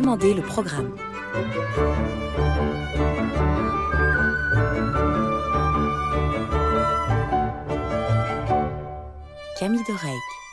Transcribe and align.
demandez 0.00 0.34
le 0.34 0.42
programme. 0.42 0.94
Camille 9.58 9.80
Dorec. 9.88 10.45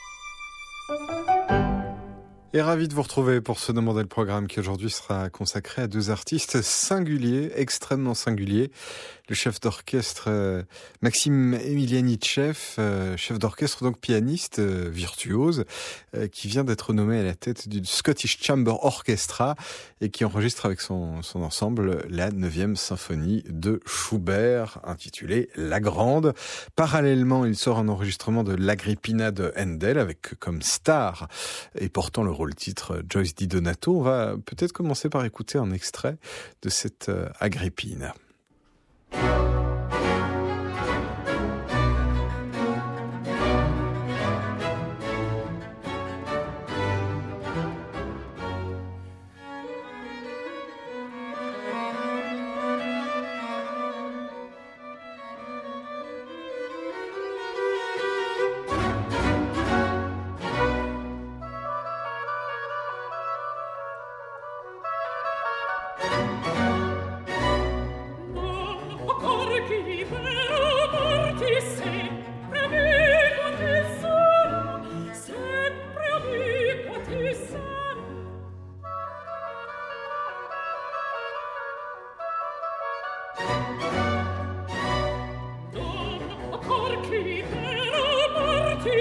Et 2.56 2.62
ravi 2.62 2.88
de 2.88 2.94
vous 2.94 3.02
retrouver 3.02 3.42
pour 3.42 3.58
ce 3.58 3.72
Demander 3.72 4.02
le 4.02 4.08
programme 4.08 4.46
qui 4.46 4.60
aujourd'hui 4.60 4.92
sera 4.92 5.32
consacré 5.32 5.82
à 5.82 5.88
deux 5.88 6.12
artistes 6.12 6.62
singuliers, 6.62 7.52
extrêmement 7.56 8.14
singuliers. 8.14 8.70
Le 9.28 9.34
chef 9.36 9.60
d'orchestre 9.60 10.26
euh, 10.28 10.64
Maxime 11.02 11.56
Emilianitchev, 11.56 12.58
euh, 12.78 13.18
chef 13.18 13.40
d'orchestre 13.40 13.84
donc 13.84 13.98
pianiste 13.98 14.60
euh, 14.60 14.90
virtuose, 14.92 15.66
qui 16.32 16.48
vient 16.48 16.64
d'être 16.64 16.94
nommé 16.94 17.18
à 17.18 17.24
la 17.24 17.34
tête 17.34 17.68
du 17.68 17.84
Scottish 17.86 18.38
Chamber 18.40 18.76
Orchestra 18.84 19.56
et 20.00 20.10
qui 20.10 20.24
enregistre 20.24 20.68
avec 20.68 20.80
son, 20.80 21.24
son 21.24 21.42
ensemble 21.42 22.06
la 22.08 22.30
9e 22.30 22.76
symphonie 22.76 23.44
de 23.50 23.80
Schubert 23.88 24.80
intitulée 24.84 25.50
La 25.56 25.80
Grande. 25.80 26.34
Parallèlement, 26.76 27.46
il 27.46 27.56
sort 27.56 27.80
un 27.80 27.88
enregistrement 27.88 28.44
de 28.44 28.54
l'Agrippina 28.54 29.32
de 29.32 29.52
Handel 29.58 29.98
avec 29.98 30.38
comme 30.40 30.62
star 30.62 31.28
et 31.80 31.90
portant 31.90 32.24
le 32.24 32.32
rôle 32.32 32.43
le 32.46 32.54
titre 32.54 33.04
Joyce 33.10 33.36
Di 33.36 33.48
Donato. 33.48 33.98
On 33.98 34.02
va 34.02 34.36
peut-être 34.46 34.72
commencer 34.72 35.10
par 35.10 35.26
écouter 35.26 35.58
un 35.58 35.72
extrait 35.72 36.18
de 36.62 36.70
cette 36.70 37.10
euh, 37.10 37.30
Agrippine. 37.40 38.14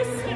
this 0.05 0.32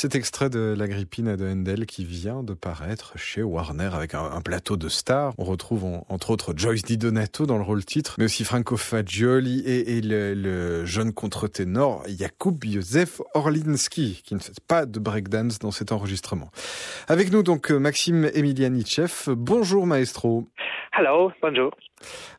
Cet 0.00 0.14
extrait 0.14 0.48
de 0.48 0.76
l'Agrippine 0.78 1.34
de 1.34 1.44
Handel 1.44 1.84
qui 1.84 2.04
vient 2.04 2.44
de 2.44 2.54
paraître 2.54 3.14
chez 3.18 3.42
Warner 3.42 3.90
avec 3.92 4.14
un, 4.14 4.40
plateau 4.42 4.76
de 4.76 4.88
stars. 4.88 5.34
On 5.38 5.44
retrouve 5.44 5.84
entre 6.08 6.30
autres 6.30 6.54
Joyce 6.56 6.82
Di 6.82 6.96
Donato 6.96 7.46
dans 7.46 7.56
le 7.56 7.64
rôle 7.64 7.84
titre, 7.84 8.14
mais 8.16 8.26
aussi 8.26 8.44
Franco 8.44 8.76
Fagioli 8.76 9.58
et, 9.66 10.00
le, 10.00 10.84
jeune 10.84 11.12
contre-ténor 11.12 12.04
Jakub 12.06 12.64
Józef 12.64 13.20
Orlinski, 13.34 14.22
qui 14.24 14.36
ne 14.36 14.38
fait 14.38 14.60
pas 14.68 14.86
de 14.86 15.00
breakdance 15.00 15.58
dans 15.58 15.72
cet 15.72 15.90
enregistrement. 15.90 16.52
Avec 17.08 17.32
nous 17.32 17.42
donc 17.42 17.72
Maxime 17.72 18.30
Emilianichev. 18.34 19.34
Bonjour 19.34 19.84
maestro. 19.84 20.46
Hello, 21.00 21.30
bonjour. 21.40 21.70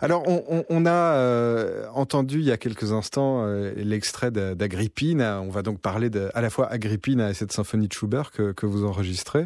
Alors, 0.02 0.26
on, 0.28 0.86
a 0.86 1.14
euh, 1.16 1.86
entendu 1.94 2.40
il 2.40 2.46
y 2.46 2.52
a 2.52 2.58
quelques 2.58 2.92
instants 2.92 3.46
euh, 3.46 3.72
l'extrait 3.78 4.32
d'Agrippine. 4.32 5.22
On 5.22 5.50
va 5.50 5.62
donc 5.62 5.80
parler 5.80 6.10
de, 6.10 6.30
à 6.34 6.42
la 6.42 6.50
fois 6.50 6.68
Agrippine 6.68 7.22
et 7.22 7.34
cette 7.34 7.54
symphonie 7.54 7.88
de 7.88 7.94
Schubert 7.94 8.32
que, 8.32 8.66
vous 8.66 8.84
enregistrez. 8.84 9.46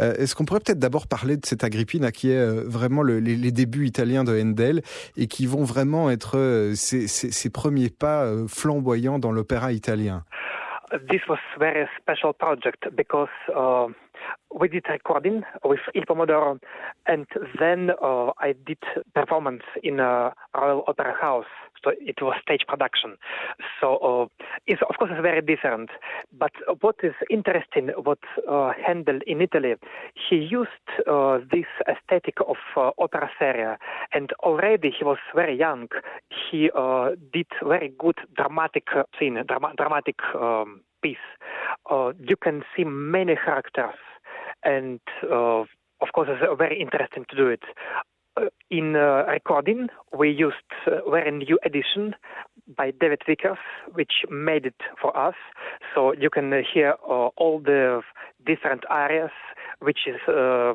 Euh, 0.00 0.14
est-ce 0.14 0.34
qu'on 0.34 0.46
pourrait 0.46 0.60
peut-être 0.60 0.78
d'abord 0.78 1.08
parler 1.08 1.36
de 1.36 1.44
cette 1.44 1.62
Agrippine 1.62 2.10
qui 2.10 2.30
est 2.30 2.46
vraiment 2.64 3.02
les, 3.02 3.52
débuts 3.52 3.86
italiens 3.86 4.24
de 4.24 4.32
Handel 4.32 4.80
et 5.18 5.26
qui 5.26 5.44
vont 5.44 5.64
vraiment 5.64 6.10
être 6.10 6.72
ses, 6.74 7.50
premiers 7.50 7.90
pas 7.90 8.26
flamboyants 8.48 9.18
dans 9.18 9.30
l'opéra 9.30 9.72
italien? 9.72 10.24
This 11.00 11.22
was 11.28 11.40
very 11.58 11.88
special 12.00 12.32
project 12.32 12.86
because 12.94 13.28
uh, 13.54 13.88
we 14.54 14.68
did 14.68 14.84
recording 14.88 15.42
with 15.64 15.80
Il 15.92 16.02
Pomodoro, 16.02 16.60
and 17.06 17.26
then 17.58 17.90
uh, 18.00 18.30
I 18.38 18.54
did 18.64 18.78
performance 19.12 19.62
in 19.82 19.98
a 19.98 20.32
Royal 20.54 20.84
Opera 20.86 21.16
House. 21.20 21.50
So 21.84 21.92
it 22.00 22.20
was 22.22 22.36
stage 22.42 22.64
production. 22.66 23.16
So 23.80 23.96
uh, 23.98 24.44
it's 24.66 24.82
of 24.88 24.96
course 24.98 25.10
it's 25.12 25.22
very 25.22 25.42
different. 25.42 25.90
But 26.36 26.52
what 26.80 26.96
is 27.02 27.14
interesting, 27.30 27.90
what 28.02 28.18
uh, 28.50 28.72
Handel 28.84 29.20
in 29.26 29.40
Italy, 29.40 29.74
he 30.28 30.36
used 30.36 30.70
uh, 31.06 31.38
this 31.52 31.66
aesthetic 31.88 32.38
of 32.46 32.56
uh, 32.76 32.90
opera 32.98 33.30
seria, 33.38 33.78
and 34.12 34.32
already 34.40 34.90
he 34.96 35.04
was 35.04 35.18
very 35.34 35.56
young. 35.58 35.88
He 36.50 36.70
uh, 36.74 37.10
did 37.32 37.46
very 37.62 37.92
good 37.98 38.16
dramatic 38.36 38.86
scene, 39.18 39.38
drama- 39.46 39.74
dramatic. 39.76 40.16
Um, 40.34 40.80
piece. 41.04 41.28
Uh, 41.90 42.12
you 42.18 42.34
can 42.34 42.62
see 42.74 42.82
many 42.82 43.36
characters 43.36 44.00
and 44.64 45.00
uh, 45.30 45.62
of 46.04 46.08
course 46.14 46.28
it's 46.30 46.58
very 46.58 46.80
interesting 46.80 47.24
to 47.30 47.36
do 47.36 47.46
it. 47.48 47.62
Uh, 48.70 48.76
in 48.76 48.96
uh, 48.96 49.24
recording, 49.30 49.88
we 50.16 50.30
used 50.30 50.56
uh, 50.86 51.08
very 51.10 51.30
new 51.30 51.58
edition 51.64 52.14
by 52.76 52.92
David 52.98 53.22
Vickers, 53.26 53.58
which 53.92 54.24
made 54.30 54.66
it 54.66 54.74
for 55.00 55.16
us. 55.16 55.34
So 55.94 56.12
you 56.12 56.30
can 56.30 56.52
hear 56.72 56.94
uh, 57.08 57.28
all 57.36 57.60
the 57.60 58.02
different 58.46 58.84
areas 58.90 59.30
uh. 59.82 60.74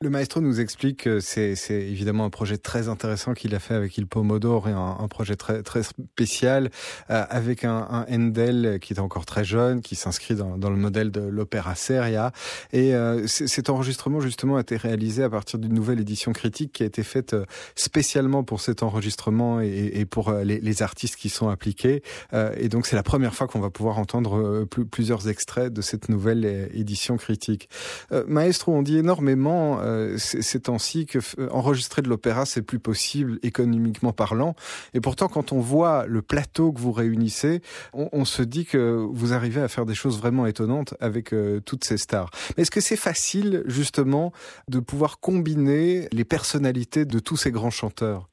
Le 0.00 0.10
maestro 0.10 0.40
nous 0.40 0.60
explique 0.60 1.02
que 1.02 1.18
c'est, 1.18 1.54
évidemment 1.70 2.24
un 2.24 2.30
projet 2.30 2.56
très 2.56 2.88
intéressant 2.88 3.34
qu'il 3.34 3.52
a 3.56 3.58
fait 3.58 3.74
avec 3.74 3.98
Il 3.98 4.06
Pomodoro 4.06 4.68
et 4.68 4.72
un, 4.72 5.08
projet 5.08 5.34
très, 5.34 5.82
spécial 5.82 6.70
euh, 7.10 7.24
avec 7.28 7.64
un, 7.64 8.06
Handel 8.08 8.78
qui 8.80 8.92
est 8.92 9.00
encore 9.00 9.26
très 9.26 9.42
jeune, 9.42 9.82
qui 9.82 9.96
s'inscrit 9.96 10.36
dans, 10.36 10.70
le 10.70 10.76
modèle 10.76 11.10
de 11.10 11.20
l'opéra 11.20 11.74
seria. 11.74 12.30
Et 12.72 12.94
euh, 12.94 13.26
cet 13.26 13.70
enregistrement 13.70 14.20
justement 14.20 14.56
a 14.56 14.60
été 14.60 14.76
réalisé 14.76 15.24
à 15.24 15.30
partir 15.30 15.58
d'une 15.58 15.74
nouvelle 15.74 15.98
édition 15.98 16.32
critique 16.32 16.72
qui 16.74 16.84
a 16.84 16.86
été 16.86 17.02
faite 17.02 17.34
euh, 17.34 17.44
spécialement 17.74 18.44
pour 18.44 18.60
cet 18.60 18.84
enregistrement 18.84 19.60
et, 19.60 20.04
pour 20.04 20.30
les, 20.30 20.60
les, 20.60 20.82
artistes 20.82 21.16
qui 21.16 21.28
sont 21.28 21.48
appliqués. 21.48 22.02
Euh, 22.34 22.54
et 22.56 22.68
donc 22.68 22.86
c'est 22.86 22.94
la 22.94 23.02
première 23.02 23.34
fois 23.34 23.48
qu'on 23.48 23.60
va 23.60 23.70
pouvoir 23.70 23.98
entendre 23.98 24.64
plusieurs 24.92 25.28
extraits 25.28 25.72
de 25.72 25.80
cette 25.80 26.08
nouvelle 26.08 26.68
édition 26.72 26.97
critique. 27.16 27.68
Euh, 28.12 28.24
maestro, 28.26 28.72
on 28.72 28.82
dit 28.82 28.98
énormément 28.98 29.80
euh, 29.80 30.16
ces 30.18 30.60
temps-ci 30.60 31.06
que 31.06 31.18
euh, 31.38 31.48
enregistrer 31.50 32.02
de 32.02 32.08
l'opéra 32.08 32.46
c'est 32.46 32.62
plus 32.62 32.78
possible 32.78 33.38
économiquement 33.42 34.12
parlant. 34.12 34.54
Et 34.94 35.00
pourtant, 35.00 35.28
quand 35.28 35.52
on 35.52 35.60
voit 35.60 36.06
le 36.06 36.22
plateau 36.22 36.72
que 36.72 36.80
vous 36.80 36.92
réunissez, 36.92 37.62
on, 37.92 38.24
se 38.24 38.42
dit 38.42 38.66
que 38.66 39.06
vous 39.10 39.32
arrivez 39.32 39.60
à 39.60 39.68
faire 39.68 39.86
des 39.86 39.94
choses 39.94 40.18
vraiment 40.18 40.46
étonnantes 40.46 40.94
avec 41.00 41.34
toutes 41.64 41.84
ces 41.84 41.96
stars. 41.96 42.30
Mais 42.56 42.62
est-ce 42.62 42.70
que 42.70 42.80
c'est 42.80 42.96
facile 42.96 43.62
justement 43.66 44.32
de 44.68 44.80
pouvoir 44.80 45.20
combiner 45.20 46.08
les 46.12 46.24
personnalités 46.24 47.04
de 47.04 47.18
tous 47.18 47.36
ces 47.36 47.50
grands 47.50 47.70
chanteurs? 47.70 48.28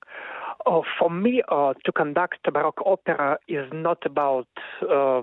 Oh, 0.65 0.83
for 0.97 1.11
me, 1.11 1.41
uh, 1.51 1.73
to 1.83 1.91
conduct 1.91 2.51
baroque 2.51 2.81
opera 2.85 3.37
is 3.47 3.67
not 3.71 3.99
about 4.05 4.47
uh, 4.81 5.21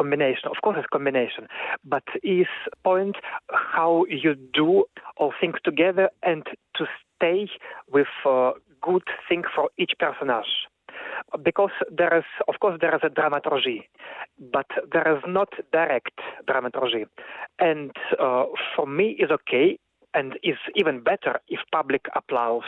combination. 0.00 0.46
Of 0.54 0.58
course, 0.62 0.76
it's 0.78 0.94
combination, 0.98 1.44
but 1.84 2.06
is 2.22 2.52
point 2.84 3.16
how 3.74 3.92
you 4.08 4.32
do 4.60 4.84
all 5.18 5.32
things 5.40 5.56
together 5.64 6.06
and 6.22 6.42
to 6.76 6.82
stay 7.14 7.48
with 7.92 8.12
a 8.24 8.52
good 8.88 9.06
thing 9.28 9.42
for 9.54 9.68
each 9.82 9.92
personage. 9.98 10.52
Because 11.48 11.76
there 11.90 12.14
is, 12.20 12.24
of 12.48 12.54
course, 12.60 12.76
there 12.80 12.94
is 12.94 13.02
a 13.04 13.08
dramaturgy, 13.08 13.88
but 14.56 14.66
there 14.92 15.08
is 15.16 15.22
not 15.26 15.50
direct 15.72 16.18
dramaturgy. 16.46 17.04
And 17.58 17.92
uh, 18.18 18.44
for 18.74 18.86
me, 18.86 19.16
is 19.18 19.30
okay 19.30 19.78
and 20.14 20.38
is 20.42 20.56
even 20.74 21.00
better 21.00 21.40
if 21.48 21.60
public 21.72 22.06
applause 22.14 22.64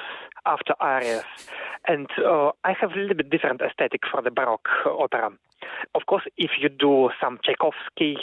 after 0.46 0.74
arias. 0.80 1.24
And 1.86 2.08
uh, 2.24 2.52
I 2.64 2.72
have 2.80 2.92
a 2.92 2.98
little 2.98 3.16
bit 3.16 3.30
different 3.30 3.60
aesthetic 3.60 4.02
for 4.10 4.22
the 4.22 4.30
Baroque 4.30 4.68
opera. 4.86 5.30
Of 5.94 6.06
course, 6.06 6.24
if 6.36 6.52
you 6.60 6.68
do 6.68 7.10
some 7.20 7.38
Tchaikovsky 7.44 8.16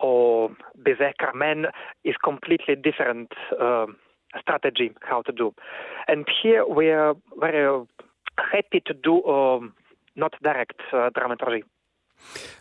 or 0.00 0.50
Bizet 0.82 1.14
Carmen, 1.18 1.66
is 2.04 2.14
completely 2.22 2.76
different 2.76 3.32
uh, 3.60 3.86
strategy 4.40 4.92
how 5.02 5.22
to 5.22 5.32
do. 5.32 5.54
And 6.08 6.26
here 6.42 6.66
we 6.66 6.90
are 6.90 7.14
very 7.38 7.86
happy 8.38 8.82
to 8.86 8.94
do 8.94 9.24
um, 9.24 9.74
not 10.14 10.34
direct 10.42 10.80
uh, 10.92 11.10
dramaturgy. 11.14 11.64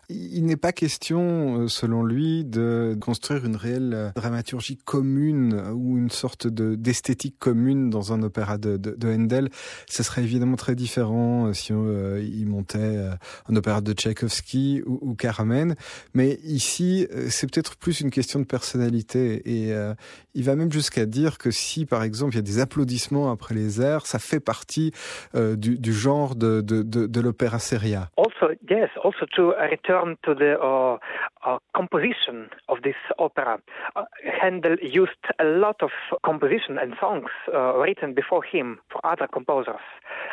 Il 0.10 0.46
n'est 0.46 0.58
pas 0.58 0.72
question, 0.72 1.62
euh, 1.62 1.68
selon 1.68 2.04
lui, 2.04 2.46
de 2.46 2.96
construire 3.02 3.46
une 3.46 3.56
réelle 3.56 3.94
euh, 3.96 4.10
dramaturgie 4.16 4.78
commune 4.78 5.60
ou 5.74 5.98
une 5.98 6.12
sorte 6.12 6.48
de 6.48 6.76
d'esthétique 6.76 7.40
commune 7.40 7.90
dans 7.90 8.14
un 8.14 8.22
opéra 8.22 8.58
de, 8.58 8.78
de, 8.78 8.92
de, 8.92 9.08
Handel. 9.08 9.50
Ce 9.88 10.04
serait 10.04 10.22
évidemment 10.22 10.58
très 10.58 10.76
différent 10.76 11.48
euh, 11.48 11.54
si 11.54 11.74
on, 11.74 12.18
il 12.18 12.48
montait 12.48 13.00
un 13.50 13.56
opéra 13.56 13.82
de 13.82 13.94
Tchaïkovski 13.94 14.84
ou, 14.86 15.00
ou, 15.02 15.16
Carmen. 15.16 15.76
Mais 16.14 16.38
ici, 16.44 17.08
c'est 17.30 17.50
peut-être 17.52 17.78
plus 17.78 18.02
une 18.02 18.12
question 18.12 18.40
de 18.40 18.46
personnalité. 18.46 19.42
Et 19.46 19.74
il 20.34 20.44
va 20.44 20.56
même 20.56 20.72
jusqu'à 20.72 21.06
dire 21.06 21.38
que 21.38 21.52
si, 21.52 21.86
par 21.86 22.04
exemple, 22.04 22.34
il 22.34 22.38
y 22.38 22.40
a 22.40 22.44
des 22.44 22.60
applaudissements 22.60 23.32
après 23.32 23.56
les 23.56 23.82
airs, 23.82 24.06
ça 24.06 24.20
fait 24.20 24.40
partie 24.40 24.92
du, 25.34 25.78
du, 25.80 25.94
genre 25.94 26.36
de, 26.36 26.62
de, 26.62 27.22
l'opéra 27.22 27.60
seria. 27.60 28.10
To 30.24 30.34
the 30.34 30.60
uh, 30.60 30.98
uh, 31.46 31.58
composition 31.76 32.50
of 32.70 32.82
this 32.84 32.96
opera. 33.20 33.60
Uh, 33.96 34.04
Handel 34.42 34.76
used 34.82 35.24
a 35.40 35.46
lot 35.46 35.82
of 35.82 35.92
composition 36.26 36.78
and 36.78 36.94
songs 37.00 37.30
uh, 37.54 37.76
written 37.78 38.14
before 38.14 38.44
him 38.44 38.80
for 38.92 39.06
other 39.06 39.28
composers, 39.28 39.86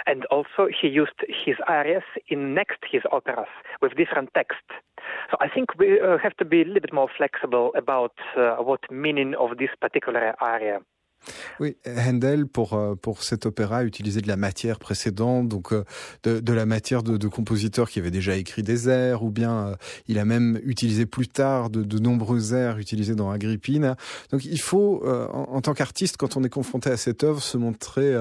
and 0.07 0.25
also 0.27 0.69
he 0.81 0.89
used 0.89 1.19
his 1.29 1.57
arias 1.69 2.05
in 2.29 2.55
next 2.55 2.79
his 2.91 3.03
operas 3.11 3.49
with 3.81 3.97
different 3.97 4.31
text. 4.35 4.65
So 5.31 5.37
I 5.41 5.49
think 5.49 5.79
we 5.79 6.01
uh, 6.01 6.19
have 6.19 6.37
to 6.37 6.45
be 6.45 6.63
a 6.63 6.65
little 6.65 6.81
bit 6.81 6.93
more 6.93 7.09
flexible 7.17 7.73
about 7.77 8.13
what 8.37 8.81
meaning 8.91 9.35
of 9.35 9.59
this 9.59 9.71
particular 9.81 10.35
aria. 10.41 10.81
Oui, 11.61 11.77
Handel 11.87 12.47
pour 12.47 12.75
euh, 12.75 12.95
pour 12.95 13.23
cet 13.23 13.47
opéra 13.47 13.85
utilisait 13.85 14.21
de 14.21 14.29
la 14.29 14.37
matière 14.37 14.79
précédente, 14.79 15.49
donc 15.49 15.73
euh, 15.73 15.85
de, 16.25 16.53
la 16.53 16.67
matière 16.67 17.03
de, 17.03 17.29
compositeurs 17.29 17.89
qui 17.89 17.99
avaient 17.99 18.11
déjà 18.11 18.37
écrit 18.37 18.63
des 18.63 18.89
airs, 18.89 19.23
ou 19.23 19.31
bien 19.31 19.53
euh, 19.53 19.75
il 20.09 20.19
a 20.19 20.25
même 20.25 20.61
utilisé 20.65 21.07
plus 21.07 21.29
tard 21.29 21.71
de, 21.71 21.83
de, 21.83 21.99
nombreux 21.99 22.55
airs 22.55 22.79
utilisés 22.79 23.15
dans 23.15 23.31
Agrippine. 23.31 23.97
Donc 24.31 24.45
il 24.45 24.61
faut, 24.61 25.05
en, 25.07 25.61
tant 25.61 25.75
qu'artiste, 25.75 26.17
quand 26.17 26.37
on 26.37 26.45
est 26.45 26.49
confronté 26.49 26.91
à 26.91 26.97
cette 26.97 27.25
œuvre, 27.25 27.43
se 27.43 27.57
montrer 27.57 28.15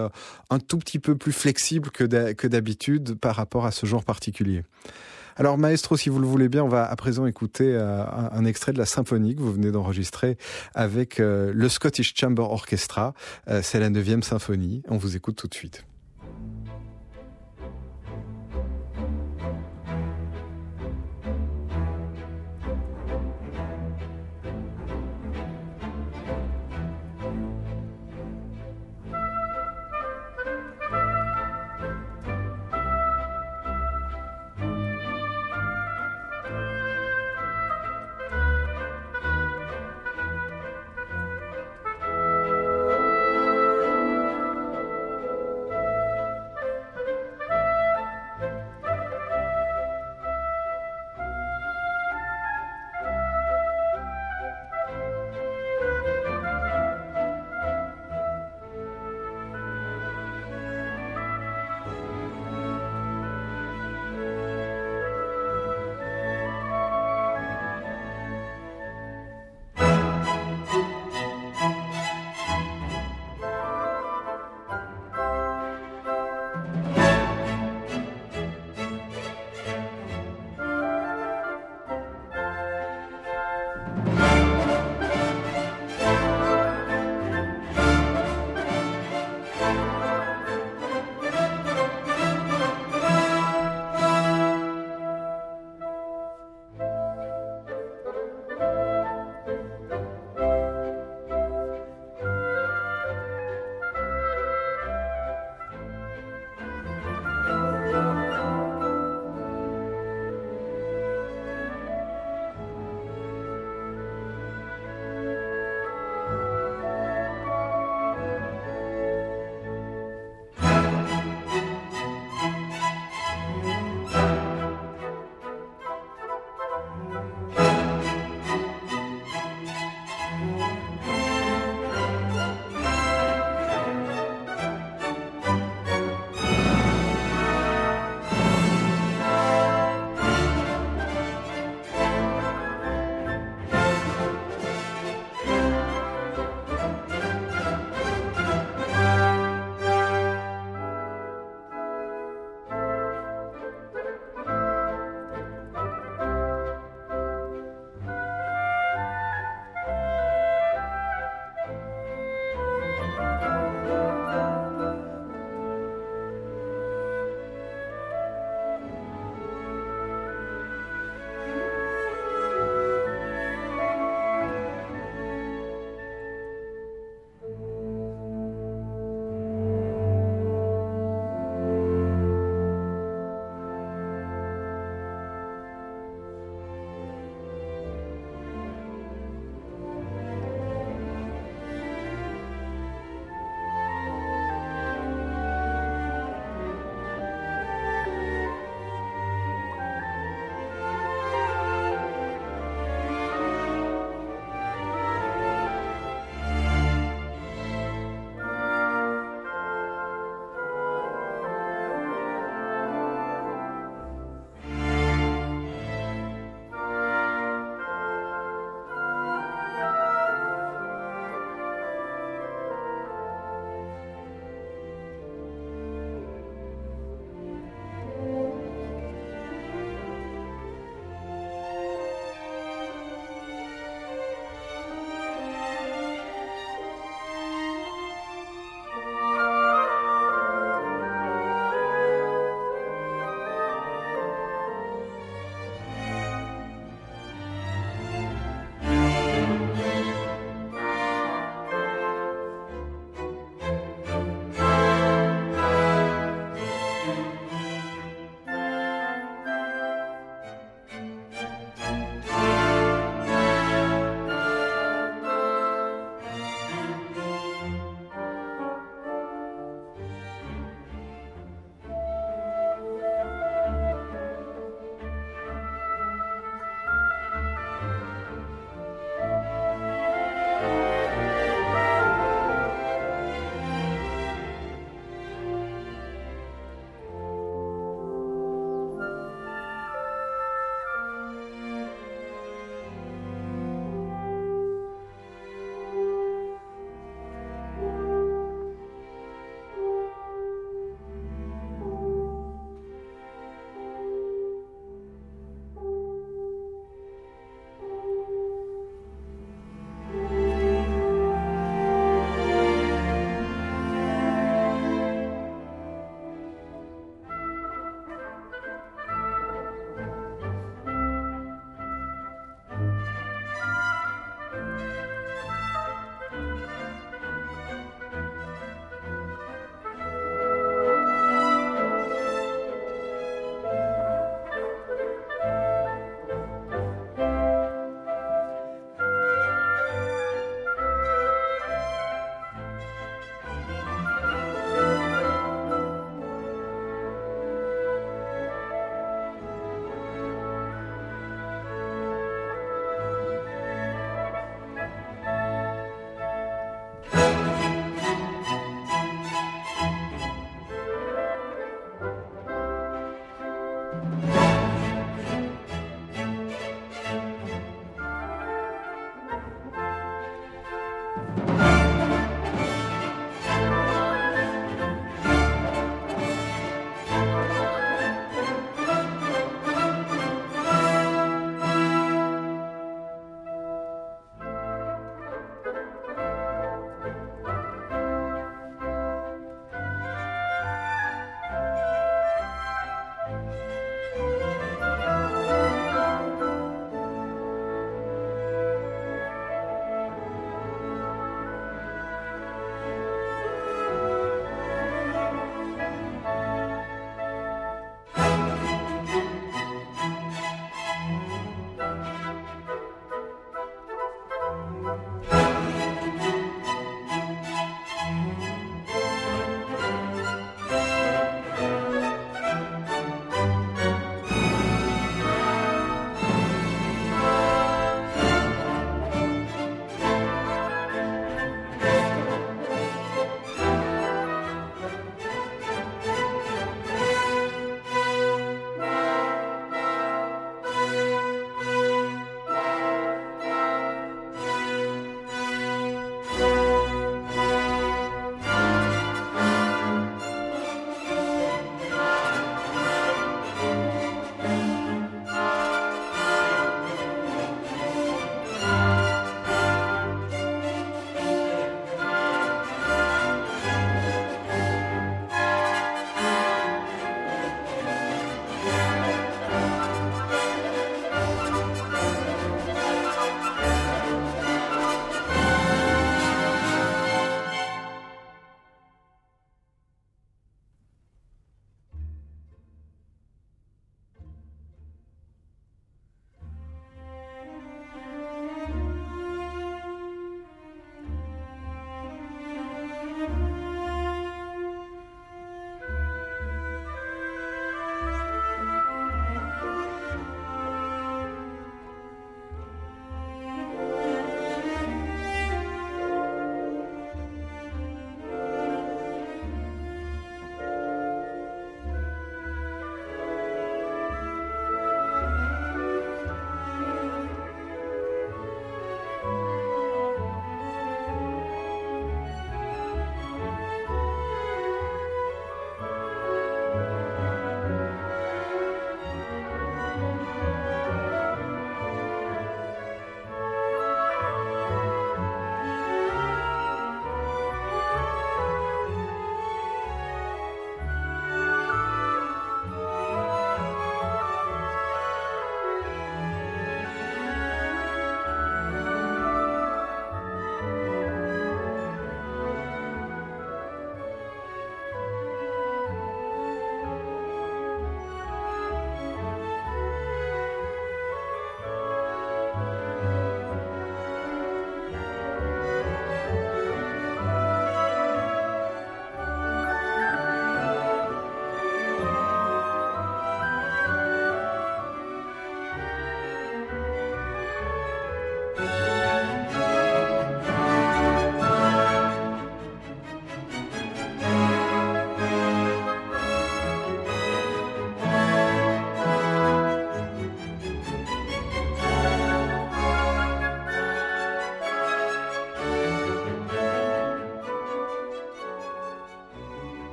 un 0.50 0.60
tout 0.60 0.78
petit 0.78 1.00
peu 1.00 1.16
plus 1.16 1.32
flexible 1.32 1.90
que 1.92 2.48
d'habitude 2.48 3.16
par 3.16 3.36
rapport 3.36 3.66
à 3.66 3.72
ce 3.72 3.86
genre 3.86 4.04
particulier. 4.04 4.64
Alors 5.36 5.58
maestro, 5.58 5.98
si 5.98 6.10
vous 6.10 6.20
le 6.20 6.28
voulez 6.28 6.50
bien, 6.50 6.64
on 6.64 6.70
va 6.70 6.90
à 6.90 6.96
présent 6.96 7.26
écouter 7.26 7.74
euh, 7.74 8.04
un, 8.32 8.46
extrait 8.46 8.74
de 8.74 8.78
la 8.78 8.86
symphonie 8.86 9.36
que 9.36 9.42
vous 9.42 9.54
venez 9.54 9.72
d'enregistrer 9.72 10.38
avec 10.76 11.20
euh, 11.20 11.52
le 11.54 11.70
Scottish 11.70 12.14
Chamber 12.16 12.44
Orchestra. 12.44 13.14
Euh, 13.48 13.62
c'est 13.64 13.80
la 13.80 13.90
neuvième 13.90 14.24
symphonie. 14.24 14.84
On 14.88 14.98
vous 14.98 15.16
écoute 15.16 15.36
tout 15.36 15.48
de 15.48 15.54
suite. 15.54 15.86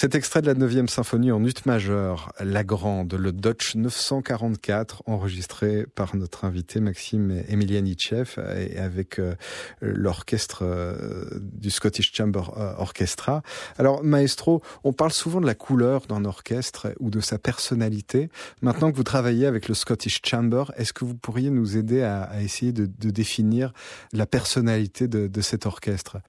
Cet 0.00 0.14
extrait 0.14 0.40
de 0.40 0.46
la 0.46 0.54
9e 0.54 0.88
symphonie 0.88 1.30
en 1.30 1.44
ut 1.44 1.52
majeur, 1.66 2.32
La 2.40 2.64
Grande, 2.64 3.12
le 3.12 3.32
Dutch 3.32 3.76
944, 3.76 5.02
enregistré 5.04 5.84
par 5.94 6.16
notre 6.16 6.46
invité 6.46 6.80
Maxime 6.80 7.42
Emilianitchev 7.48 8.40
et 8.56 8.78
avec 8.78 9.18
euh, 9.18 9.34
l'orchestre 9.82 10.60
euh, 10.62 11.28
du 11.52 11.68
Scottish 11.68 12.14
Chamber 12.14 12.44
euh, 12.56 12.72
Orchestra. 12.78 13.42
Alors, 13.76 14.02
maestro, 14.02 14.62
on 14.84 14.94
parle 14.94 15.12
souvent 15.12 15.42
de 15.42 15.46
la 15.46 15.54
couleur 15.54 16.06
d'un 16.06 16.24
orchestre 16.24 16.94
ou 16.98 17.10
de 17.10 17.20
sa 17.20 17.36
personnalité. 17.36 18.30
Maintenant 18.62 18.90
que 18.90 18.96
vous 18.96 19.04
travaillez 19.04 19.44
avec 19.44 19.68
le 19.68 19.74
Scottish 19.74 20.22
Chamber, 20.24 20.72
est-ce 20.78 20.94
que 20.94 21.04
vous 21.04 21.14
pourriez 21.14 21.50
nous 21.50 21.76
aider 21.76 22.02
à, 22.02 22.40
essayer 22.40 22.72
de, 22.72 22.86
définir 22.86 23.74
la 24.14 24.24
personnalité 24.24 25.08
de, 25.08 25.40
cet 25.42 25.66
orchestre? 25.66 26.22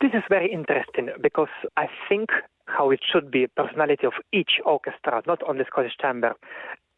This 0.00 0.12
is 0.14 0.22
very 0.28 0.50
interesting 0.50 1.10
because 1.20 1.52
I 1.76 1.86
think 2.08 2.30
how 2.66 2.90
it 2.90 3.00
should 3.04 3.30
be 3.30 3.46
personality 3.48 4.06
of 4.06 4.14
each 4.32 4.52
orchestra, 4.64 5.22
not 5.26 5.42
only 5.46 5.64
Scottish 5.66 5.96
Chamber, 6.00 6.32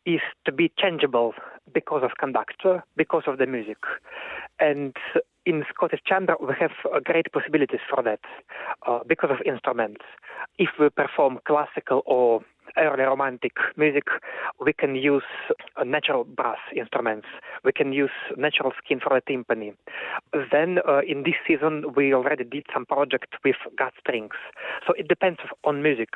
is 0.06 0.20
to 0.44 0.52
be 0.52 0.70
changeable 0.78 1.32
because 1.72 2.02
of 2.04 2.10
conductor, 2.20 2.84
because 2.96 3.24
of 3.26 3.38
the 3.38 3.46
music. 3.46 3.78
And 4.60 4.94
in 5.46 5.64
Scottish 5.74 6.00
Chamber, 6.06 6.36
we 6.40 6.54
have 6.60 6.72
great 7.04 7.32
possibilities 7.32 7.80
for 7.92 8.02
that 8.04 8.20
uh, 8.86 9.00
because 9.06 9.30
of 9.30 9.38
instruments. 9.44 10.02
If 10.58 10.70
we 10.78 10.88
perform 10.90 11.40
classical 11.46 12.02
or 12.06 12.42
early 12.76 13.02
romantic 13.02 13.52
music, 13.76 14.04
we 14.60 14.72
can 14.72 14.94
use 14.94 15.24
natural 15.84 16.24
brass 16.24 16.58
instruments. 16.76 17.26
We 17.64 17.72
can 17.72 17.92
use 17.92 18.10
natural 18.36 18.72
skin 18.82 19.00
for 19.00 19.10
the 19.18 19.22
timpani. 19.32 19.74
Then 20.50 20.78
uh, 20.88 21.00
in 21.06 21.22
this 21.22 21.34
season, 21.46 21.94
we 21.96 22.14
already 22.14 22.44
did 22.44 22.66
some 22.72 22.86
project 22.86 23.34
with 23.44 23.56
gut 23.76 23.92
strings. 24.00 24.34
So 24.86 24.94
it 24.94 25.08
depends 25.08 25.40
on 25.64 25.82
music. 25.82 26.10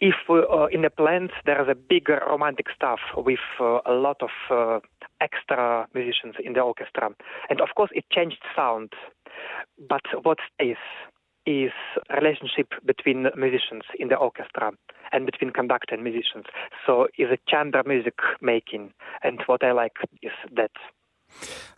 If 0.00 0.14
uh, 0.28 0.66
in 0.66 0.82
the 0.82 0.90
plans 0.90 1.30
there 1.44 1.60
is 1.62 1.68
a 1.68 1.74
bigger 1.74 2.22
romantic 2.28 2.66
stuff 2.74 3.00
with 3.16 3.38
uh, 3.60 3.80
a 3.86 3.92
lot 3.92 4.20
of 4.22 4.30
uh, 4.50 4.80
extra 5.20 5.86
musicians 5.94 6.34
in 6.44 6.52
the 6.52 6.60
orchestra, 6.60 7.10
and 7.50 7.60
of 7.60 7.68
course 7.76 7.90
it 7.92 8.04
changed 8.10 8.38
sound, 8.54 8.92
but 9.88 10.02
what 10.22 10.38
stays 10.54 10.76
is 11.48 11.72
relationship 12.14 12.74
between 12.84 13.26
musicians 13.34 13.84
in 13.98 14.08
the 14.08 14.16
orchestra 14.16 14.70
and 15.12 15.24
between 15.24 15.50
conductor 15.50 15.94
and 15.94 16.04
musicians. 16.04 16.44
So 16.86 17.08
is 17.16 17.28
a 17.32 17.38
chamber 17.48 17.82
music 17.86 18.18
making, 18.42 18.92
and 19.22 19.40
what 19.46 19.64
I 19.64 19.72
like 19.72 19.96
is 20.22 20.32
that. 20.54 20.72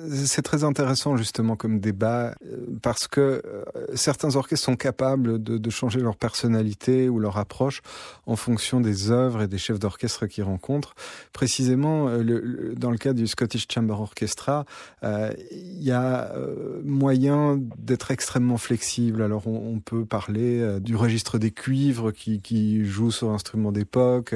C'est 0.09 0.43
très 0.43 0.65
intéressant 0.65 1.17
justement 1.17 1.57
comme 1.57 1.81
débat 1.81 2.35
euh, 2.47 2.67
parce 2.83 3.07
que 3.07 3.21
euh, 3.21 3.65
certains 3.95 4.37
orchestres 4.37 4.65
sont 4.65 4.77
capables 4.77 5.43
de, 5.43 5.71
changer 5.71 6.01
leur 6.01 6.17
personnalité 6.17 7.09
ou 7.09 7.19
leur 7.19 7.39
approche 7.39 7.81
en 8.27 8.35
fonction 8.35 8.81
des 8.81 9.11
œuvres 9.11 9.43
et 9.43 9.49
des 9.49 9.59
chefs 9.59 9.79
d'orchestre 9.79 10.27
qu'ils 10.27 10.45
rencontrent. 10.45 10.95
Précisément, 11.33 12.09
euh, 12.09 12.75
dans 12.77 12.91
le 12.91 12.97
cas 12.97 13.13
du 13.13 13.27
Scottish 13.27 13.67
Chamber 13.73 14.01
Orchestra, 14.01 14.65
il 15.03 15.83
y 15.83 15.93
a 15.93 16.33
moyen 16.85 17.59
d'être 17.79 18.11
extrêmement 18.11 18.59
flexible. 18.59 19.23
Alors 19.23 19.47
on, 19.47 19.75
on 19.75 19.81
peut 19.81 20.05
parler 20.05 20.81
du 20.81 20.97
registre 20.97 21.39
des 21.39 21.51
cuivres 21.51 22.13
qui, 22.13 22.41
qui 22.41 22.85
joue 22.85 23.11
sur 23.11 23.31
instruments 23.31 23.73
d'époque, 23.73 24.35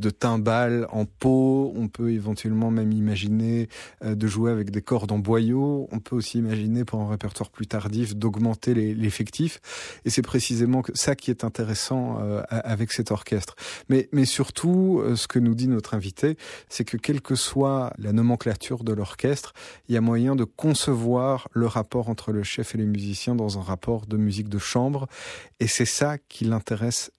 de 0.00 0.10
timbales 0.10 0.86
en 0.90 1.04
peau. 1.04 1.72
On 1.76 1.88
peut 1.88 2.10
éventuellement 2.10 2.70
même 2.70 2.92
imaginer 2.92 3.68
de 4.02 4.26
jouer 4.26 4.51
avec 4.52 4.70
des 4.70 4.82
cordes 4.82 5.10
en 5.12 5.18
boyau. 5.18 5.88
On 5.90 5.98
peut 5.98 6.16
aussi 6.16 6.38
imaginer 6.38 6.84
pour 6.84 7.00
un 7.00 7.08
répertoire 7.08 7.50
plus 7.50 7.66
tardif 7.66 8.14
d'augmenter 8.14 8.74
l'effectif. 8.74 9.60
Et 10.04 10.10
c'est 10.10 10.22
précisément 10.22 10.82
ça 10.94 11.16
qui 11.16 11.30
est 11.30 11.44
intéressant 11.44 12.18
euh, 12.20 12.42
avec 12.48 12.92
cet 12.92 13.10
orchestre. 13.10 13.54
Mais, 13.88 14.08
mais 14.12 14.24
surtout, 14.24 15.00
euh, 15.02 15.16
ce 15.16 15.26
que 15.26 15.38
nous 15.38 15.54
dit 15.54 15.68
notre 15.68 15.94
invité, 15.94 16.36
c'est 16.68 16.84
que 16.84 16.96
quelle 16.96 17.20
que 17.20 17.34
soit 17.34 17.92
la 17.98 18.12
nomenclature 18.12 18.84
de 18.84 18.92
l'orchestre, 18.92 19.52
il 19.88 19.94
y 19.94 19.98
a 19.98 20.00
moyen 20.00 20.36
de 20.36 20.44
concevoir 20.44 21.48
le 21.52 21.66
rapport 21.66 22.08
entre 22.08 22.32
le 22.32 22.42
chef 22.42 22.74
et 22.74 22.78
les 22.78 22.86
musiciens 22.86 23.34
dans 23.34 23.58
un 23.58 23.62
rapport 23.62 24.06
de 24.06 24.16
musique 24.16 24.48
de 24.48 24.58
chambre. 24.58 25.06
Et 25.60 25.66
c'est 25.66 25.84
ça 25.84 26.18
qui 26.18 26.44
l'intéresse 26.44 27.10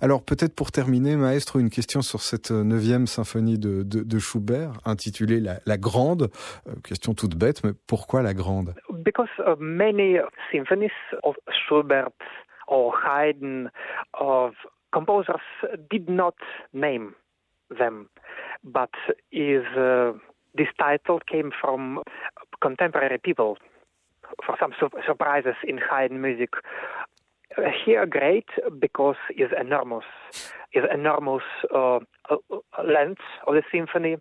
Alors 0.00 0.22
peut-être 0.24 0.54
pour 0.54 0.70
terminer, 0.70 1.16
maestro, 1.16 1.58
une 1.58 1.70
question 1.70 2.02
sur 2.02 2.20
cette 2.20 2.50
neuvième 2.50 3.06
symphonie 3.06 3.58
de, 3.58 4.18
Schubert, 4.18 4.72
intitulée 4.84 5.40
La, 5.40 5.58
la 5.66 5.76
Grande. 5.76 6.30
Euh, 6.68 6.72
question 6.82 7.14
toute 7.14 7.36
bête, 7.36 7.64
mais 7.64 7.72
pourquoi 7.86 8.22
La 8.22 8.34
Grande? 8.34 8.74
Because 9.04 9.28
uh, 9.38 9.54
many 9.58 10.18
symphonies 10.52 10.90
of 11.22 11.34
Schubert 11.50 12.12
or 12.68 12.94
Haydn 13.04 13.70
of 14.18 14.52
composers 14.92 15.42
did 15.90 16.08
not 16.08 16.34
name 16.72 17.12
them, 17.70 18.08
but 18.62 18.90
is 19.32 19.64
uh, 19.76 20.12
this 20.54 20.68
title 20.78 21.18
came 21.26 21.50
from 21.60 22.02
contemporary 22.60 23.18
people 23.18 23.56
for 24.44 24.56
some 24.58 24.72
surprises 25.06 25.56
in 25.66 25.78
Haydn 25.78 26.20
music. 26.20 26.50
Here 27.84 28.06
great 28.06 28.46
because 28.78 29.16
is 29.36 29.50
enormous 29.58 30.04
is 30.74 30.84
enormous 30.92 31.42
uh, 31.74 32.00
length 32.84 33.22
of 33.46 33.54
the 33.54 33.62
symphony 33.70 34.16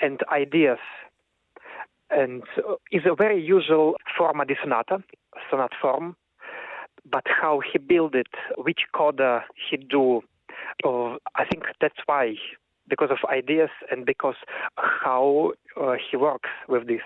and 0.00 0.20
ideas. 0.32 0.78
And 2.10 2.42
uh, 2.58 2.74
is 2.90 3.02
a 3.04 3.14
very 3.14 3.40
usual 3.40 3.94
forma 4.16 4.44
di 4.44 4.56
sonata, 4.62 5.02
sonata 5.50 5.76
form, 5.80 6.16
but 7.08 7.24
how 7.26 7.60
he 7.60 7.78
built 7.78 8.14
it, 8.14 8.34
which 8.56 8.80
coda 8.94 9.44
he 9.70 9.76
do, 9.76 10.22
uh, 10.84 11.16
I 11.36 11.44
think 11.50 11.64
that's 11.80 12.00
why, 12.06 12.34
because 12.88 13.10
of 13.10 13.18
ideas 13.30 13.70
and 13.90 14.04
because 14.04 14.36
how 14.76 15.52
uh, 15.80 15.94
he 16.10 16.16
works 16.16 16.50
with 16.68 16.88
this. 16.88 17.02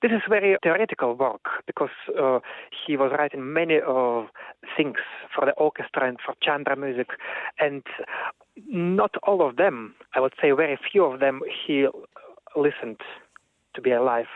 This 0.00 0.12
is 0.12 0.22
very 0.28 0.56
theoretical 0.62 1.14
work 1.14 1.44
because 1.66 1.90
uh, 2.16 2.38
he 2.86 2.96
was 2.96 3.10
writing 3.18 3.52
many 3.52 3.78
uh, 3.80 4.22
things 4.76 4.98
for 5.34 5.44
the 5.44 5.52
orchestra 5.52 6.06
and 6.06 6.18
for 6.24 6.34
chamber 6.40 6.76
music, 6.76 7.08
and 7.58 7.82
not 8.66 9.16
all 9.24 9.46
of 9.46 9.56
them, 9.56 9.94
I 10.14 10.20
would 10.20 10.34
say 10.40 10.52
very 10.52 10.78
few 10.90 11.04
of 11.04 11.18
them, 11.18 11.40
he 11.66 11.88
listened 12.56 13.00
to 13.74 13.80
be 13.80 13.90
alive. 13.90 14.26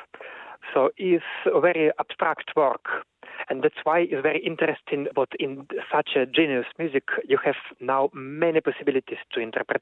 So 0.74 0.90
it's 0.96 1.24
a 1.46 1.60
very 1.60 1.90
abstract 1.98 2.52
work. 2.56 2.86
And 3.50 3.60
that's 3.60 3.84
why 3.84 4.00
it's 4.00 4.22
very 4.22 4.40
interesting, 4.44 5.08
in 5.40 5.66
such 5.90 6.16
a 6.16 6.26
genius 6.26 6.66
music, 6.78 7.04
you 7.28 7.38
have 7.44 7.56
now 7.80 8.08
many 8.14 8.60
possibilities 8.60 9.18
to 9.34 9.40
interpret. 9.40 9.72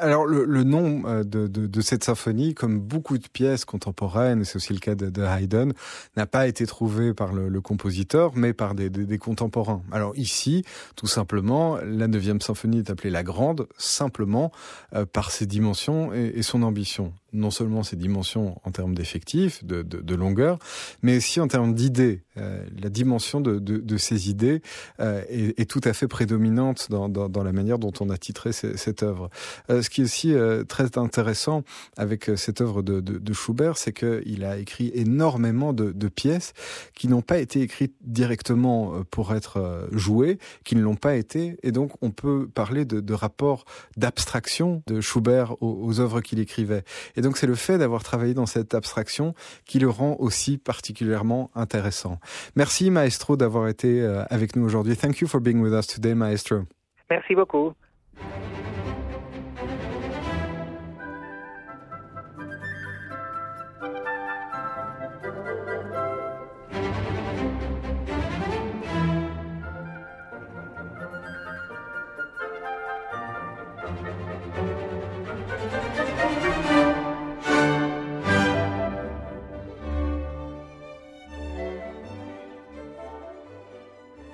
Alors, 0.00 0.26
le, 0.26 0.64
nom 0.64 1.04
euh, 1.06 1.24
de, 1.24 1.46
de, 1.46 1.80
cette 1.80 2.04
symphonie, 2.04 2.54
comme 2.54 2.78
beaucoup 2.80 3.18
de 3.18 3.26
pièces 3.28 3.64
contemporaines, 3.64 4.44
c'est 4.44 4.56
aussi 4.56 4.72
le 4.72 4.78
cas 4.78 4.94
de, 4.94 5.22
Haydn, 5.22 5.72
n'a 6.16 6.26
pas 6.26 6.46
été 6.46 6.66
trouvé 6.66 7.14
par 7.14 7.32
le, 7.32 7.60
compositeur, 7.60 8.32
mais 8.34 8.52
par 8.52 8.74
des, 8.74 9.18
contemporains. 9.18 9.82
Alors 9.92 10.12
ici, 10.16 10.64
tout 10.96 11.06
simplement, 11.06 11.78
la 11.84 12.08
neuvième 12.08 12.40
symphonie 12.40 12.80
est 12.80 12.90
appelée 12.90 13.10
la 13.10 13.22
Grande, 13.22 13.68
simplement 13.78 14.52
euh, 14.94 15.06
par 15.06 15.30
ses 15.30 15.46
dimensions 15.46 16.12
et 16.12 16.42
son 16.42 16.62
ambition 16.62 17.12
non 17.32 17.50
seulement 17.50 17.82
ses 17.82 17.96
dimensions 17.96 18.60
en 18.64 18.70
termes 18.70 18.94
d'effectifs, 18.94 19.64
de, 19.64 19.82
de, 19.82 20.14
longueur, 20.14 20.58
mais 21.02 21.16
aussi 21.16 21.40
en 21.40 21.48
termes 21.48 21.74
d'idées. 21.74 22.22
Euh, 22.38 22.64
la 22.80 22.88
dimension 22.88 23.40
de, 23.40 23.58
de 23.58 23.96
ces 23.96 24.30
idées 24.30 24.62
euh, 25.00 25.22
est, 25.28 25.68
tout 25.68 25.80
à 25.84 25.92
fait 25.92 26.08
prédominante 26.08 26.88
dans, 26.90 27.08
dans, 27.08 27.42
la 27.42 27.52
manière 27.52 27.78
dont 27.78 27.92
on 28.00 28.10
a 28.10 28.16
titré 28.16 28.52
cette 28.52 29.02
œuvre. 29.02 29.30
Euh, 29.70 29.82
ce 29.82 29.90
qui 29.90 30.00
est 30.00 30.04
aussi 30.04 30.34
très 30.68 30.98
intéressant 30.98 31.62
avec 31.96 32.30
cette 32.36 32.60
œuvre 32.60 32.82
de, 32.82 33.32
Schubert, 33.32 33.78
c'est 33.78 33.92
qu'il 33.92 34.44
a 34.44 34.58
écrit 34.58 34.90
énormément 34.94 35.72
de, 35.72 36.08
pièces 36.08 36.52
qui 36.94 37.08
n'ont 37.08 37.22
pas 37.22 37.38
été 37.38 37.62
écrites 37.62 37.94
directement 38.02 39.02
pour 39.10 39.34
être 39.34 39.88
jouées, 39.92 40.38
qui 40.64 40.76
ne 40.76 40.82
l'ont 40.82 40.96
pas 40.96 41.16
été, 41.16 41.56
et 41.62 41.72
donc 41.72 41.92
on 42.02 42.10
peut 42.10 42.48
parler 42.52 42.84
de, 42.84 43.14
rapport 43.14 43.64
d'abstraction 43.96 44.82
de 44.86 45.00
Schubert 45.00 45.56
aux, 45.62 46.00
œuvres 46.00 46.20
qu'il 46.20 46.38
écrivait. 46.38 46.84
Donc 47.22 47.36
c'est 47.38 47.46
le 47.46 47.54
fait 47.54 47.78
d'avoir 47.78 48.02
travaillé 48.02 48.34
dans 48.34 48.46
cette 48.46 48.74
abstraction 48.74 49.34
qui 49.64 49.78
le 49.78 49.88
rend 49.88 50.16
aussi 50.18 50.58
particulièrement 50.58 51.50
intéressant. 51.54 52.18
Merci 52.56 52.90
Maestro 52.90 53.36
d'avoir 53.36 53.68
été 53.68 54.02
euh, 54.02 54.24
avec 54.30 54.56
nous 54.56 54.64
aujourd'hui. 54.64 54.96
Thank 54.96 55.20
you 55.20 55.28
for 55.28 55.40
being 55.40 55.60
with 55.60 55.72
us 55.72 55.86
today, 55.86 56.14
Maestro. 56.14 56.62
Merci 57.10 57.34
beaucoup. 57.34 57.72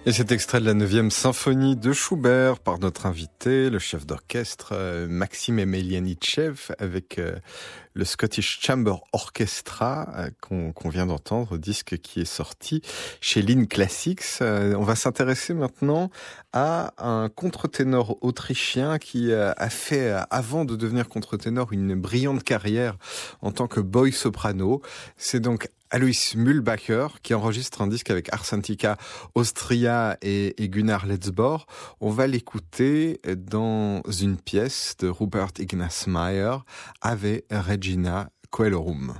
Et 0.09 0.13
cet 0.13 0.33
extrait 0.33 0.59
de 0.59 0.65
la 0.65 0.73
9e 0.73 1.11
symphonie 1.11 1.77
de 1.77 1.93
Schubert 1.93 2.61
par 2.61 2.79
notre 2.79 3.05
invité, 3.05 3.69
le 3.69 3.79
chef 3.79 4.07
d'orchestre 4.07 4.71
euh, 4.73 5.07
Maxime 5.07 5.59
Emelianitchev, 5.59 6.73
avec 6.79 7.19
euh, 7.19 7.37
le 7.99 8.05
Scottish 8.05 8.61
Chamber 8.63 8.95
Orchestra 9.13 10.09
euh, 10.17 10.31
qu'on 10.41 10.73
qu 10.73 10.89
vient 10.89 11.07
d'entendre, 11.07 11.59
disque 11.59 11.99
qui 11.99 12.21
est 12.21 12.25
sorti 12.25 12.81
chez 13.21 13.43
Lynn 13.43 13.67
Classics. 13.67 14.23
On 14.41 14.85
va 14.85 14.95
s'intéresser 14.95 15.53
maintenant 15.53 16.11
à 16.53 16.95
un 16.99 17.29
contre-ténor 17.29 18.17
autrichien 18.21 18.99
qui 18.99 19.33
a 19.33 19.71
fait, 19.71 20.15
avant 20.31 20.65
de 20.65 20.77
devenir 20.77 21.09
contre-ténor, 21.09 21.73
une 21.73 21.95
brillante 21.95 22.45
carrière 22.45 22.97
en 23.43 23.51
tant 23.51 23.67
que 23.67 23.81
boy 23.81 24.13
soprano. 24.13 24.81
C'est 25.17 25.41
donc 25.41 25.69
Alois 25.91 26.35
Mühlbacher, 26.37 27.07
qui 27.23 27.33
enregistre 27.33 27.81
un 27.81 27.87
disque 27.87 28.11
avec 28.11 28.31
Arsentica 28.33 28.99
Austria 29.35 30.19
et, 30.21 30.55
Gunnar 30.69 31.07
Letzbor. 31.07 31.67
On 32.01 32.11
va 32.11 32.27
l'écouter 32.27 33.21
dans 33.37 34.03
une 34.21 34.37
pièce 34.37 34.97
de 34.99 35.09
Rupert 35.09 35.53
Ignaz 35.59 36.05
Meyer, 36.07 36.57
Ave 37.01 37.41
Regina 37.89 38.31
Coelorum. 38.51 39.17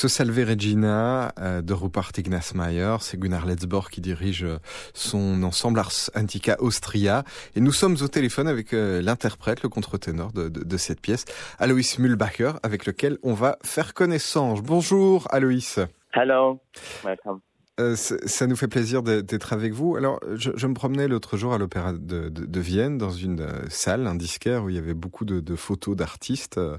Ce 0.00 0.08
Salve 0.08 0.48
Regina 0.48 1.30
euh, 1.38 1.60
de 1.60 1.74
Rupert 1.74 2.12
Ignaz 2.16 2.54
Mayer, 2.54 2.96
c'est 3.00 3.20
Gunnar 3.20 3.44
Letzborg 3.44 3.90
qui 3.90 4.00
dirige 4.00 4.44
euh, 4.44 4.56
son 4.94 5.42
ensemble 5.42 5.78
Ars 5.78 6.08
Antica 6.16 6.56
Austria. 6.58 7.22
Et 7.54 7.60
nous 7.60 7.70
sommes 7.70 7.98
au 8.00 8.08
téléphone 8.08 8.48
avec 8.48 8.72
euh, 8.72 9.02
l'interprète, 9.02 9.62
le 9.62 9.68
contre-ténor 9.68 10.32
de, 10.32 10.76
cette 10.78 11.02
pièce, 11.02 11.26
Alois 11.58 11.98
Mühlbacher, 11.98 12.52
avec 12.62 12.86
lequel 12.86 13.18
on 13.22 13.34
va 13.34 13.58
faire 13.62 13.92
connaissance. 13.92 14.62
Bonjour 14.62 15.28
Alois. 15.30 15.86
Hello, 16.14 16.62
welcome. 17.04 17.40
Euh, 17.80 17.94
ça 17.96 18.46
nous 18.46 18.56
fait 18.56 18.68
plaisir 18.68 19.02
d'être 19.02 19.52
avec 19.52 19.72
vous. 19.72 19.96
Alors, 19.96 20.20
je, 20.34 20.66
me 20.66 20.74
promenais 20.74 21.08
l'autre 21.08 21.36
jour 21.36 21.54
à 21.54 21.58
l'Opéra 21.58 21.92
de, 21.94 22.60
Vienne, 22.60 22.98
dans 22.98 23.10
une 23.10 23.40
euh, 23.40 23.68
salle, 23.68 24.06
un 24.06 24.14
disquaire, 24.14 24.64
où 24.64 24.68
il 24.68 24.76
y 24.76 24.78
avait 24.78 24.94
beaucoup 24.94 25.24
de, 25.24 25.56
photos 25.56 25.96
d'artistes 25.96 26.58
euh, 26.58 26.76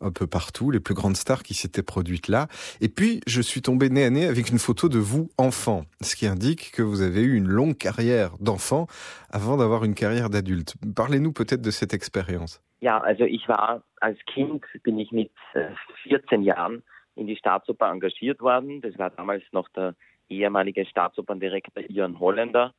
un 0.00 0.10
peu 0.10 0.26
partout, 0.26 0.70
les 0.70 0.80
plus 0.80 0.94
grandes 0.94 1.16
stars 1.16 1.42
qui 1.42 1.54
s'étaient 1.54 1.82
produites 1.82 2.28
là. 2.28 2.48
Et 2.80 2.88
puis, 2.88 3.20
je 3.26 3.40
suis 3.40 3.62
tombé 3.62 3.90
nez 3.90 4.04
à 4.04 4.10
nez 4.10 4.26
avec 4.26 4.50
une 4.50 4.58
photo 4.58 4.88
de 4.88 4.98
vous, 4.98 5.30
enfant, 5.38 5.84
ce 6.00 6.16
qui 6.16 6.26
indique 6.26 6.72
que 6.72 6.82
vous 6.82 7.02
avez 7.02 7.22
eu 7.22 7.36
une 7.36 7.48
longue 7.48 7.76
carrière 7.76 8.36
d'enfant 8.40 8.86
avant 9.30 9.56
d'avoir 9.56 9.84
une 9.84 9.94
carrière 9.94 10.30
d'adulte. 10.30 10.74
Parlez-nous 10.96 11.32
peut-être 11.32 11.62
de 11.62 11.70
cette 11.70 11.94
expérience. 11.94 12.60
Ja, 12.82 12.98
also 12.98 13.24
ich 13.24 13.46
war 13.46 13.82
als 14.00 14.18
Kind, 14.24 14.62
bin 14.82 14.98
ich 14.98 15.12
mit 15.12 15.30
14 16.08 16.42
Jahren 16.42 16.82
in 17.14 17.26
die 17.26 17.36
Staatsoper 17.36 17.90
engagiert 17.90 18.40
ehemalige 20.30 20.86
Staatsoperndirektor 20.86 21.82
Ian 21.88 22.18
Holländer, 22.18 22.74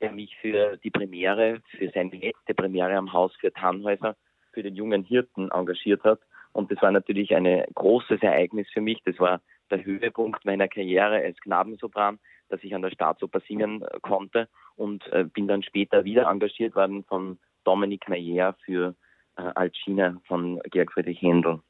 der 0.00 0.12
mich 0.12 0.36
für 0.40 0.76
die 0.78 0.90
Premiere, 0.90 1.60
für 1.70 1.90
seine 1.90 2.16
letzte 2.16 2.54
Premiere 2.54 2.96
am 2.96 3.12
Haus 3.12 3.34
für 3.40 3.52
Tannhäuser, 3.52 4.16
für 4.52 4.62
den 4.62 4.74
jungen 4.74 5.04
Hirten 5.04 5.50
engagiert 5.50 6.04
hat. 6.04 6.20
Und 6.52 6.70
das 6.70 6.80
war 6.82 6.90
natürlich 6.90 7.34
ein 7.34 7.64
großes 7.74 8.22
Ereignis 8.22 8.68
für 8.72 8.80
mich. 8.80 9.00
Das 9.04 9.18
war 9.18 9.40
der 9.70 9.84
Höhepunkt 9.84 10.44
meiner 10.44 10.68
Karriere 10.68 11.16
als 11.16 11.38
Knabensopran, 11.40 12.18
dass 12.48 12.62
ich 12.62 12.74
an 12.74 12.82
der 12.82 12.90
Staatsoper 12.90 13.40
singen 13.40 13.84
konnte 14.02 14.48
und 14.76 15.06
äh, 15.12 15.24
bin 15.24 15.48
dann 15.48 15.62
später 15.62 16.04
wieder 16.04 16.28
engagiert 16.28 16.74
worden 16.74 17.04
von 17.04 17.38
Dominique 17.64 18.08
Mayer 18.08 18.54
für 18.64 18.94
äh, 19.36 19.42
Alcina 19.54 20.20
von 20.26 20.60
Georg 20.70 20.92
Friedrich 20.92 21.20
Händel. 21.20 21.60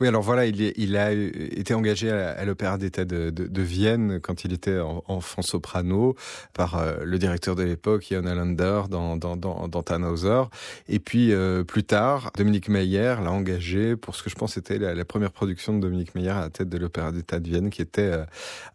Oui, 0.00 0.08
alors 0.08 0.22
voilà, 0.22 0.46
il, 0.46 0.96
a 0.96 1.12
été 1.12 1.74
engagé 1.74 2.10
à, 2.10 2.42
l'Opéra 2.46 2.78
d'État 2.78 3.04
de, 3.04 3.62
Vienne 3.62 4.18
quand 4.18 4.44
il 4.44 4.54
était 4.54 4.78
enfant 4.78 5.42
soprano 5.42 6.16
par 6.54 6.78
euh, 6.78 6.96
le 7.04 7.18
directeur 7.18 7.54
de 7.54 7.62
l'époque, 7.64 8.06
Jan 8.10 8.24
Allender, 8.24 8.84
dans, 8.88 9.16
dans, 9.16 9.36
dans, 9.36 9.82
Tannhauser. 9.82 10.44
Et 10.88 11.00
puis 11.00 11.34
euh, 11.34 11.64
plus 11.64 11.84
tard, 11.84 12.30
Dominique 12.38 12.70
Meyer 12.70 13.16
l'a 13.22 13.30
engagé 13.30 13.94
pour 13.94 14.14
ce 14.14 14.22
que 14.22 14.30
je 14.30 14.36
pense 14.36 14.56
était 14.56 14.78
la, 14.78 14.94
la, 14.94 15.04
première 15.04 15.32
production 15.32 15.74
de 15.74 15.80
Dominique 15.80 16.14
Meyer 16.14 16.30
à 16.30 16.40
la 16.40 16.50
tête 16.50 16.70
de 16.70 16.78
l'Opéra 16.78 17.12
d'État 17.12 17.38
de 17.38 17.46
Vienne, 17.46 17.68
qui 17.68 17.82
était 17.82 18.00
euh, 18.00 18.24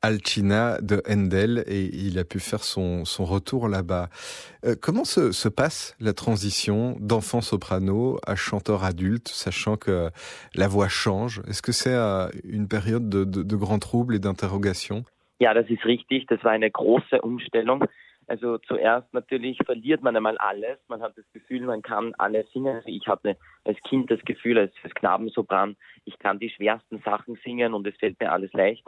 Alcina 0.03 0.79
de 0.79 1.01
Handel, 1.09 1.63
et 1.65 1.85
il 1.85 2.19
a 2.19 2.23
pu 2.23 2.39
faire 2.39 2.63
son, 2.63 3.03
son 3.03 3.25
retour 3.25 3.67
là-bas. 3.67 4.09
Euh, 4.65 4.75
comment 4.81 5.03
se, 5.03 5.31
se, 5.31 5.47
passe 5.47 5.95
la 5.99 6.13
transition 6.13 6.95
d'enfant 6.99 7.41
soprano 7.41 8.17
à 8.25 8.35
chanteur 8.35 8.83
adulte, 8.83 9.27
sachant 9.27 9.77
que 9.77 10.09
la 10.55 10.67
voix 10.67 10.87
change 10.87 11.41
Est-ce 11.47 11.61
que 11.61 11.71
c'est 11.71 11.93
euh, 11.93 12.27
une 12.43 12.67
période 12.67 13.07
de, 13.07 13.25
de, 13.25 13.43
de 13.43 13.55
grands 13.55 13.79
troubles 13.79 14.15
et 14.15 14.19
d'interrogation 14.19 15.03
Ja, 15.39 15.53
das 15.53 15.69
ist 15.69 15.85
richtig. 15.85 16.25
Das 16.27 16.43
war 16.43 16.51
eine 16.51 16.71
große 16.71 17.21
Umstellung. 17.21 17.83
Also 18.27 18.57
zuerst 18.57 19.13
natürlich 19.13 19.59
verliert 19.65 20.01
man 20.01 20.15
einmal 20.15 20.37
alles. 20.39 20.79
Man 20.87 21.01
hat 21.01 21.15
das 21.15 21.25
Gefühl, 21.31 21.61
man 21.61 21.83
kann 21.83 22.13
alles 22.17 22.51
singen. 22.51 22.77
Also 22.77 22.89
ich 22.89 23.07
hatte 23.07 23.37
als 23.65 23.77
Kind 23.87 24.09
das 24.09 24.21
Gefühl, 24.21 24.57
als, 24.57 24.73
als 24.81 24.95
Knabensopran, 24.95 25.75
ich 26.05 26.17
kann 26.17 26.39
die 26.39 26.49
schwersten 26.49 27.01
Sachen 27.05 27.37
singen 27.43 27.75
und 27.75 27.85
es 27.85 27.95
fällt 27.97 28.19
mir 28.19 28.31
alles 28.31 28.51
leicht. 28.53 28.83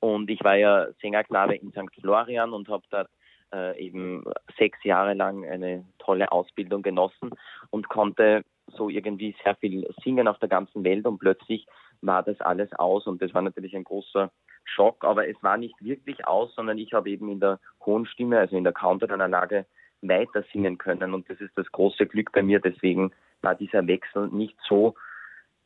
Und 0.00 0.28
ich 0.28 0.42
war 0.42 0.56
ja 0.56 0.88
Sängerknabe 1.00 1.54
in 1.54 1.70
St. 1.70 2.00
Florian 2.00 2.52
und 2.52 2.68
habe 2.68 2.82
dort 2.90 3.08
äh, 3.52 3.78
eben 3.78 4.24
sechs 4.58 4.82
Jahre 4.84 5.14
lang 5.14 5.44
eine 5.44 5.84
tolle 5.98 6.30
Ausbildung 6.32 6.82
genossen 6.82 7.30
und 7.70 7.88
konnte 7.88 8.44
so 8.66 8.88
irgendwie 8.88 9.34
sehr 9.44 9.56
viel 9.56 9.88
singen 10.02 10.28
auf 10.28 10.38
der 10.38 10.48
ganzen 10.48 10.84
Welt 10.84 11.06
und 11.06 11.18
plötzlich 11.18 11.66
war 12.02 12.22
das 12.22 12.40
alles 12.40 12.72
aus 12.72 13.06
und 13.06 13.20
das 13.20 13.34
war 13.34 13.42
natürlich 13.42 13.76
ein 13.76 13.84
großer 13.84 14.30
Schock, 14.64 15.04
aber 15.04 15.28
es 15.28 15.36
war 15.42 15.56
nicht 15.56 15.74
wirklich 15.82 16.26
aus, 16.26 16.54
sondern 16.54 16.78
ich 16.78 16.92
habe 16.92 17.10
eben 17.10 17.28
in 17.28 17.40
der 17.40 17.58
hohen 17.84 18.06
Stimme, 18.06 18.38
also 18.38 18.56
in 18.56 18.64
der 18.64 18.72
Counteranlage, 18.72 19.66
weiter 20.02 20.44
singen 20.52 20.78
können 20.78 21.12
und 21.12 21.28
das 21.28 21.40
ist 21.40 21.56
das 21.56 21.70
große 21.72 22.06
Glück 22.06 22.32
bei 22.32 22.42
mir, 22.42 22.60
deswegen 22.60 23.12
war 23.42 23.54
dieser 23.54 23.86
Wechsel 23.86 24.28
nicht 24.28 24.56
so 24.66 24.94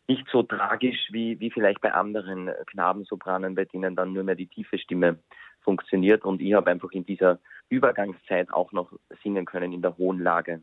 nicht 0.06 0.26
so 0.30 0.42
tragisch 0.42 1.08
wie, 1.12 1.40
wie 1.40 1.50
vielleicht 1.50 1.80
bei 1.80 1.92
anderen 1.94 2.50
Knabensopranen, 2.66 3.54
bei 3.54 3.64
denen 3.64 3.96
dann 3.96 4.12
nur 4.12 4.22
mehr 4.22 4.34
die 4.34 4.48
tiefe 4.48 4.78
Stimme 4.78 5.18
funktioniert. 5.64 6.24
Und 6.24 6.40
ich 6.40 6.54
habe 6.54 6.70
einfach 6.70 6.92
in 6.92 7.04
dieser 7.04 7.40
Übergangszeit 7.68 8.52
auch 8.52 8.72
noch 8.72 8.92
singen 9.22 9.44
können 9.46 9.72
in 9.72 9.82
der 9.82 9.96
hohen 9.96 10.20
Lage. 10.20 10.62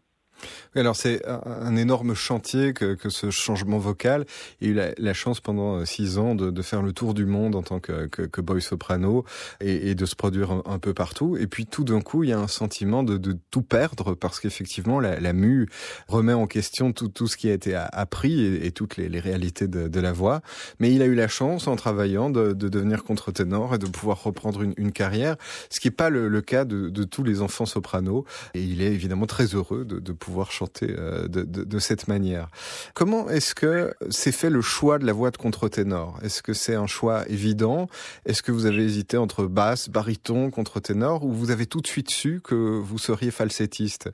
Alors 0.75 0.95
c'est 0.95 1.21
un, 1.27 1.75
énorme 1.75 2.13
chantier 2.13 2.73
que, 2.73 2.95
que, 2.95 3.09
ce 3.09 3.29
changement 3.29 3.77
vocal. 3.77 4.25
Il 4.61 4.79
a 4.79 4.91
eu 4.91 4.93
la, 4.97 5.13
chance 5.13 5.41
pendant 5.41 5.77
euh, 5.77 5.85
six 5.85 6.17
ans 6.17 6.33
de, 6.33 6.49
de, 6.49 6.61
faire 6.61 6.81
le 6.81 6.93
tour 6.93 7.13
du 7.13 7.25
monde 7.25 7.55
en 7.55 7.61
tant 7.61 7.79
que, 7.79 8.07
que, 8.07 8.21
que 8.21 8.39
boy 8.41 8.61
soprano 8.61 9.25
et, 9.59 9.89
et, 9.89 9.95
de 9.95 10.05
se 10.05 10.15
produire 10.15 10.61
un, 10.65 10.79
peu 10.79 10.93
partout. 10.93 11.37
Et 11.37 11.47
puis 11.47 11.65
tout 11.65 11.83
d'un 11.83 11.99
coup, 11.99 12.23
il 12.23 12.29
y 12.29 12.33
a 12.33 12.39
un 12.39 12.47
sentiment 12.47 13.03
de, 13.03 13.17
de 13.17 13.37
tout 13.51 13.61
perdre 13.61 14.15
parce 14.15 14.39
qu'effectivement, 14.39 14.99
la, 14.99 15.19
la, 15.19 15.33
mue 15.33 15.67
remet 16.07 16.33
en 16.33 16.47
question 16.47 16.93
tout, 16.93 17.09
tout 17.09 17.27
ce 17.27 17.35
qui 17.35 17.49
a 17.49 17.53
été 17.53 17.75
appris 17.75 18.41
et, 18.41 18.65
et 18.65 18.71
toutes 18.71 18.97
les, 18.97 19.09
les 19.09 19.19
réalités 19.19 19.67
de, 19.67 19.87
de, 19.89 19.99
la 19.99 20.13
voix. 20.13 20.41
Mais 20.79 20.93
il 20.93 21.01
a 21.01 21.05
eu 21.05 21.15
la 21.15 21.27
chance, 21.27 21.67
en 21.67 21.75
travaillant, 21.75 22.29
de, 22.29 22.53
de 22.53 22.69
devenir 22.69 23.03
contre-ténor 23.03 23.75
et 23.75 23.77
de 23.77 23.87
pouvoir 23.87 24.23
reprendre 24.23 24.61
une, 24.61 24.73
une, 24.77 24.91
carrière, 24.93 25.35
ce 25.69 25.79
qui 25.81 25.87
n'est 25.87 25.95
pas 25.95 26.09
le, 26.09 26.29
le, 26.29 26.41
cas 26.41 26.63
de, 26.63 27.03
tous 27.03 27.23
les 27.23 27.41
enfants 27.41 27.65
sopranos. 27.65 28.25
Et 28.53 28.61
il 28.61 28.81
est 28.81 28.93
évidemment 28.93 29.25
très 29.25 29.45
heureux 29.47 29.85
de 29.85 30.11
pouvoir 30.13 30.30
pouvoir 30.31 30.51
chanter 30.51 30.87
euh, 30.97 31.27
de, 31.27 31.43
de, 31.43 31.65
de 31.65 31.79
cette 31.79 32.07
manière. 32.07 32.47
Comment 32.95 33.29
est-ce 33.29 33.53
que 33.53 33.93
s'est 34.09 34.31
fait 34.31 34.49
le 34.49 34.61
choix 34.61 34.97
de 34.97 35.05
la 35.05 35.11
voix 35.11 35.29
de 35.29 35.37
contre-ténor? 35.37 36.17
Est-ce 36.23 36.41
que 36.41 36.53
c'est 36.53 36.75
un 36.75 36.87
choix 36.87 37.27
évident? 37.27 37.89
Est-ce 38.25 38.41
que 38.41 38.53
vous 38.53 38.65
avez 38.65 38.83
hésité 38.83 39.17
entre 39.17 39.45
basse, 39.45 39.89
baryton, 39.89 40.49
contre-ténor? 40.49 41.25
Ou 41.25 41.33
vous 41.33 41.51
avez 41.51 41.65
tout 41.65 41.81
de 41.81 41.87
suite 41.87 42.09
su 42.09 42.39
que 42.41 42.55
vous 42.55 42.97
seriez 42.97 43.31
falsettiste 43.31 44.09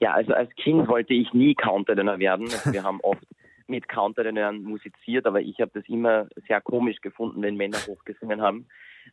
Ja, 0.00 0.14
also 0.14 0.32
als 0.32 0.48
Kind 0.56 0.88
wollte 0.88 1.12
ich 1.12 1.34
nie 1.34 1.54
Countertenor 1.54 2.18
werden. 2.18 2.48
Wir 2.72 2.82
haben 2.82 3.00
oft 3.02 3.22
mit 3.68 3.86
Countertenoren 3.86 4.62
musiziert, 4.62 5.26
aber 5.26 5.42
ich 5.42 5.60
habe 5.60 5.70
das 5.74 5.84
immer 5.88 6.26
sehr 6.48 6.60
komisch 6.62 7.00
gefunden, 7.02 7.42
wenn 7.42 7.56
Männer 7.56 7.78
hochgesungen 7.86 8.40
haben. 8.40 8.66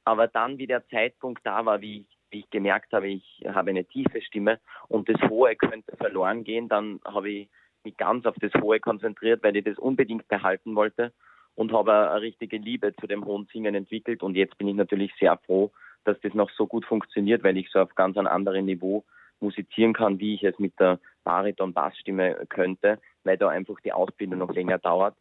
Aber 0.06 0.28
dann, 0.28 0.58
wie 0.58 0.66
der 0.66 0.88
Zeitpunkt 0.88 1.46
da 1.46 1.66
war, 1.66 1.82
wie 1.82 2.00
ich 2.02 2.17
wie 2.30 2.40
ich 2.40 2.50
gemerkt 2.50 2.94
habe, 2.94 3.08
ich 3.08 3.44
habe 3.48 3.70
eine 3.70 3.86
tiefe 3.86 4.22
Stimme 4.22 4.60
und 4.88 5.10
das 5.10 5.30
Hohe 5.30 5.56
könnte 5.56 5.96
verloren 5.98 6.44
gehen, 6.44 6.68
dann 6.68 7.00
habe 7.06 7.30
ich 7.30 7.50
mich 7.84 7.98
ganz 7.98 8.26
auf 8.26 8.36
das 8.42 8.54
Hohe 8.62 8.80
konzentriert, 8.80 9.44
weil 9.44 9.56
ich 9.56 9.64
das 9.64 9.78
unbedingt 9.78 10.28
behalten 10.28 10.76
wollte 10.76 11.14
und 11.56 11.72
habe 11.74 12.10
eine 12.10 12.22
richtige 12.22 12.58
Liebe 12.58 12.96
zu 12.96 13.08
dem 13.08 13.26
hohen 13.26 13.48
Singen 13.52 13.76
entwickelt. 13.76 14.22
Und 14.24 14.36
jetzt 14.36 14.58
bin 14.58 14.68
ich 14.68 14.76
natürlich 14.76 15.12
sehr 15.20 15.38
froh, 15.46 15.72
dass 16.04 16.20
das 16.22 16.34
noch 16.34 16.50
so 16.52 16.68
gut 16.68 16.86
funktioniert, 16.86 17.44
weil 17.44 17.58
ich 17.58 17.70
so 17.72 17.80
auf 17.80 17.96
ganz 17.96 18.18
einem 18.18 18.28
anderen 18.28 18.66
Niveau 18.66 19.04
musizieren 19.40 19.94
kann, 19.94 20.20
wie 20.20 20.36
ich 20.36 20.44
es 20.44 20.58
mit 20.60 20.80
der 20.80 21.00
Bariton-Bassstimme 21.24 22.46
könnte, 22.50 23.00
weil 23.24 23.38
da 23.38 23.50
einfach 23.50 23.80
die 23.82 23.94
Ausbildung 23.94 24.40
noch 24.40 24.54
länger 24.54 24.78
dauert. 24.78 25.16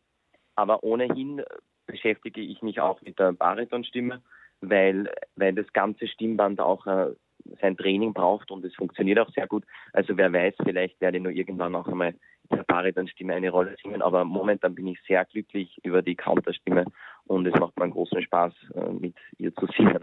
Aber 0.54 0.82
ohnehin 0.84 1.42
beschäftige 1.86 2.40
ich 2.40 2.62
mich 2.62 2.80
auch 2.80 3.00
mit 3.02 3.18
der 3.18 3.32
Baritonstimme 3.32 4.22
weil, 4.60 5.10
weil 5.36 5.54
das 5.54 5.72
ganze 5.72 6.06
Stimmband 6.06 6.60
auch 6.60 6.86
äh, 6.86 7.12
sein 7.60 7.76
Training 7.76 8.12
braucht 8.12 8.50
und 8.50 8.64
es 8.64 8.74
funktioniert 8.74 9.18
auch 9.18 9.30
sehr 9.30 9.46
gut. 9.46 9.64
Also 9.92 10.16
wer 10.16 10.32
weiß, 10.32 10.54
vielleicht 10.64 11.00
werde 11.00 11.18
ich 11.18 11.22
nur 11.22 11.32
irgendwann 11.32 11.74
auch 11.74 11.86
einmal 11.86 12.14
in 12.50 12.56
der 12.56 12.64
Baritonstimme 12.64 13.34
eine 13.34 13.50
Rolle 13.50 13.76
singen, 13.82 14.02
aber 14.02 14.24
momentan 14.24 14.74
bin 14.74 14.86
ich 14.88 15.00
sehr 15.06 15.24
glücklich 15.24 15.78
über 15.82 16.02
die 16.02 16.16
Counterstimme 16.16 16.84
und 17.24 17.46
es 17.46 17.58
macht 17.58 17.76
mir 17.76 17.84
einen 17.84 17.92
großen 17.92 18.22
Spaß, 18.22 18.52
äh, 18.74 18.92
mit 18.92 19.16
ihr 19.38 19.54
zu 19.54 19.66
singen. 19.76 19.98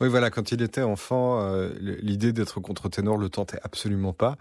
Oui, 0.00 0.08
voilà, 0.08 0.30
quand 0.30 0.50
il 0.50 0.62
était 0.62 0.80
enfant, 0.80 1.42
euh, 1.42 1.72
l'idée 1.78 2.32
d'être 2.32 2.58
contre-ténor 2.58 3.18
le 3.18 3.28
tentait 3.28 3.58
absolument 3.62 4.14
pas, 4.14 4.38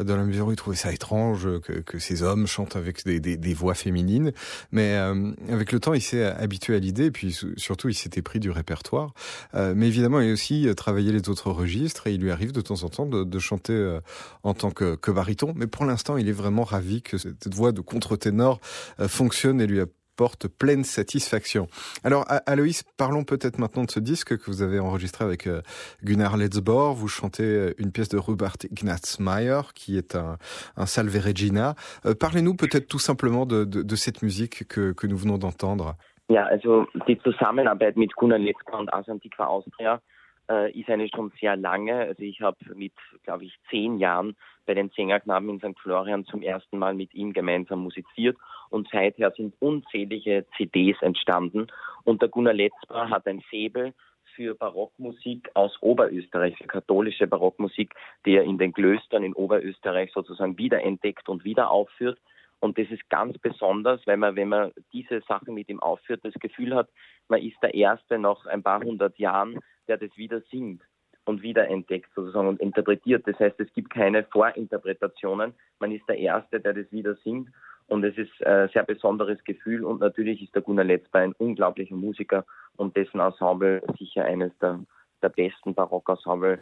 euh, 0.00 0.04
dans 0.04 0.16
la 0.16 0.24
mesure 0.24 0.46
où 0.46 0.52
il 0.52 0.56
trouvait 0.56 0.76
ça 0.76 0.90
étrange 0.90 1.46
que, 1.60 1.98
ces 1.98 2.22
hommes 2.22 2.46
chantent 2.46 2.76
avec 2.76 3.06
des, 3.06 3.54
voix 3.54 3.74
féminines. 3.74 4.32
Mais 4.70 4.94
euh, 4.94 5.32
avec 5.50 5.72
le 5.72 5.80
temps, 5.80 5.92
il 5.92 6.00
s'est 6.00 6.24
habitué 6.24 6.74
à 6.76 6.78
l'idée, 6.78 7.06
et 7.06 7.10
puis 7.10 7.38
surtout, 7.58 7.90
il 7.90 7.94
s'était 7.94 8.22
pris 8.22 8.40
du 8.40 8.50
répertoire. 8.50 9.12
Mais 9.52 9.86
évidemment, 9.86 10.20
il 10.20 10.30
a 10.30 10.32
aussi 10.32 10.66
travaillé 10.76 11.12
les 11.12 11.28
autres 11.28 11.50
registres, 11.50 12.06
et 12.06 12.14
il 12.14 12.20
lui 12.20 12.30
arrive 12.30 12.52
de 12.52 12.62
temps 12.62 12.82
en 12.82 12.88
temps 12.88 13.06
de, 13.06 13.38
chanter 13.38 13.98
en 14.42 14.54
tant 14.54 14.70
que, 14.70 14.94
que 14.94 15.10
baryton. 15.10 15.52
Mais 15.54 15.66
pour 15.66 15.84
l'instant, 15.84 16.16
il 16.16 16.28
est 16.28 16.32
vraiment 16.32 16.64
ravi 16.64 17.02
que 17.02 17.18
cette 17.18 17.54
voix 17.54 17.72
de 17.72 17.82
contre-ténor 17.82 18.60
fonctionne 19.08 19.60
et 19.60 19.66
lui 19.66 19.80
a 19.80 19.86
porte 20.22 20.46
pleine 20.46 20.84
satisfaction. 20.84 21.66
Alors, 22.04 22.24
Aloïs, 22.46 22.84
parlons 22.96 23.24
peut-être 23.24 23.58
maintenant 23.58 23.82
de 23.82 23.90
ce 23.90 23.98
disque 23.98 24.38
que 24.38 24.46
vous 24.52 24.62
avez 24.62 24.78
enregistré 24.78 25.24
avec 25.24 25.48
euh, 25.48 25.62
Gunnar 26.04 26.36
Letzbor. 26.36 26.94
Vous 26.94 27.08
chantez 27.08 27.42
euh, 27.42 27.74
une 27.76 27.90
pièce 27.90 28.08
de 28.08 28.18
Rupert 28.18 28.54
Ignaz 28.70 29.18
Meyer, 29.18 29.62
qui 29.74 29.98
est 29.98 30.14
un, 30.14 30.38
un 30.76 30.86
Salve 30.86 31.16
Regina. 31.16 31.74
Euh, 32.06 32.14
parlez-nous 32.14 32.54
peut-être 32.54 32.86
tout 32.86 33.00
simplement 33.00 33.46
de, 33.46 33.64
de, 33.64 33.82
de, 33.82 33.96
cette 33.96 34.22
musique 34.22 34.68
que, 34.68 34.92
que 34.92 35.08
nous 35.08 35.16
venons 35.16 35.38
d'entendre. 35.38 35.96
Ja, 36.28 36.44
also 36.44 36.86
die 37.08 37.18
Zusammenarbeit 37.24 37.96
mit 37.96 38.14
Gunnar 38.14 38.38
Letzka 38.38 38.78
und 38.78 38.94
Asantikwa 38.94 39.46
Austria 39.46 40.00
äh, 40.48 40.70
ist 40.70 40.88
eine 40.88 41.08
schon 41.08 41.32
sehr 41.40 41.56
lange. 41.56 41.96
Also 41.96 42.22
ich 42.22 42.40
habe 42.42 42.56
mit, 42.76 42.94
glaube 43.24 43.44
ich, 43.44 43.58
zehn 43.70 43.98
Jahren 43.98 44.36
bei 44.66 44.74
den 44.74 44.90
Sängerknaben 44.90 45.48
in 45.48 45.58
St. 45.58 45.78
Florian 45.80 46.24
zum 46.24 46.42
ersten 46.42 46.78
Mal 46.78 46.94
mit 46.94 47.14
ihm 47.14 47.32
gemeinsam 47.32 47.80
musiziert 47.80 48.36
und 48.70 48.88
seither 48.90 49.30
sind 49.32 49.54
unzählige 49.60 50.46
CDs 50.56 51.00
entstanden 51.02 51.66
und 52.04 52.22
der 52.22 52.28
Gunnar 52.28 52.54
Letzber 52.54 53.10
hat 53.10 53.26
ein 53.26 53.42
Faible 53.42 53.94
für 54.34 54.54
Barockmusik 54.54 55.50
aus 55.54 55.76
Oberösterreich, 55.82 56.56
für 56.56 56.66
katholische 56.66 57.26
Barockmusik, 57.26 57.94
die 58.24 58.36
er 58.36 58.44
in 58.44 58.58
den 58.58 58.72
Klöstern 58.72 59.24
in 59.24 59.34
Oberösterreich 59.34 60.10
sozusagen 60.12 60.56
wiederentdeckt 60.58 61.28
und 61.28 61.44
wieder 61.44 61.70
aufführt. 61.70 62.18
Und 62.60 62.78
das 62.78 62.88
ist 62.90 63.08
ganz 63.10 63.36
besonders, 63.38 64.00
weil 64.06 64.16
man, 64.16 64.36
wenn 64.36 64.48
man 64.48 64.72
diese 64.92 65.20
Sachen 65.22 65.54
mit 65.54 65.68
ihm 65.68 65.80
aufführt, 65.80 66.20
das 66.22 66.34
Gefühl 66.34 66.74
hat, 66.74 66.88
man 67.28 67.42
ist 67.42 67.56
der 67.62 67.74
Erste 67.74 68.18
nach 68.18 68.46
ein 68.46 68.62
paar 68.62 68.80
hundert 68.80 69.18
Jahren, 69.18 69.58
der 69.88 69.98
das 69.98 70.16
wieder 70.16 70.40
singt 70.50 70.82
und 71.24 71.42
wiederentdeckt 71.42 72.12
sozusagen 72.14 72.48
und 72.48 72.60
interpretiert. 72.60 73.26
Das 73.26 73.38
heißt, 73.38 73.58
es 73.60 73.72
gibt 73.74 73.90
keine 73.90 74.24
Vorinterpretationen. 74.24 75.54
Man 75.78 75.92
ist 75.92 76.08
der 76.08 76.18
Erste, 76.18 76.60
der 76.60 76.74
das 76.74 76.90
wieder 76.90 77.14
singt. 77.16 77.48
Und 77.88 78.04
es 78.04 78.16
ist 78.16 78.44
ein 78.44 78.68
sehr 78.70 78.84
besonderes 78.84 79.42
Gefühl. 79.44 79.84
Und 79.84 80.00
natürlich 80.00 80.42
ist 80.42 80.54
der 80.54 80.62
Gunnar 80.62 80.84
Letzber 80.84 81.20
ein 81.20 81.32
unglaublicher 81.34 81.94
Musiker 81.94 82.44
und 82.76 82.96
dessen 82.96 83.20
Ensemble 83.20 83.82
sicher 83.98 84.24
eines 84.24 84.56
der, 84.58 84.80
der 85.20 85.28
besten 85.28 85.74
Barockensemble 85.74 86.60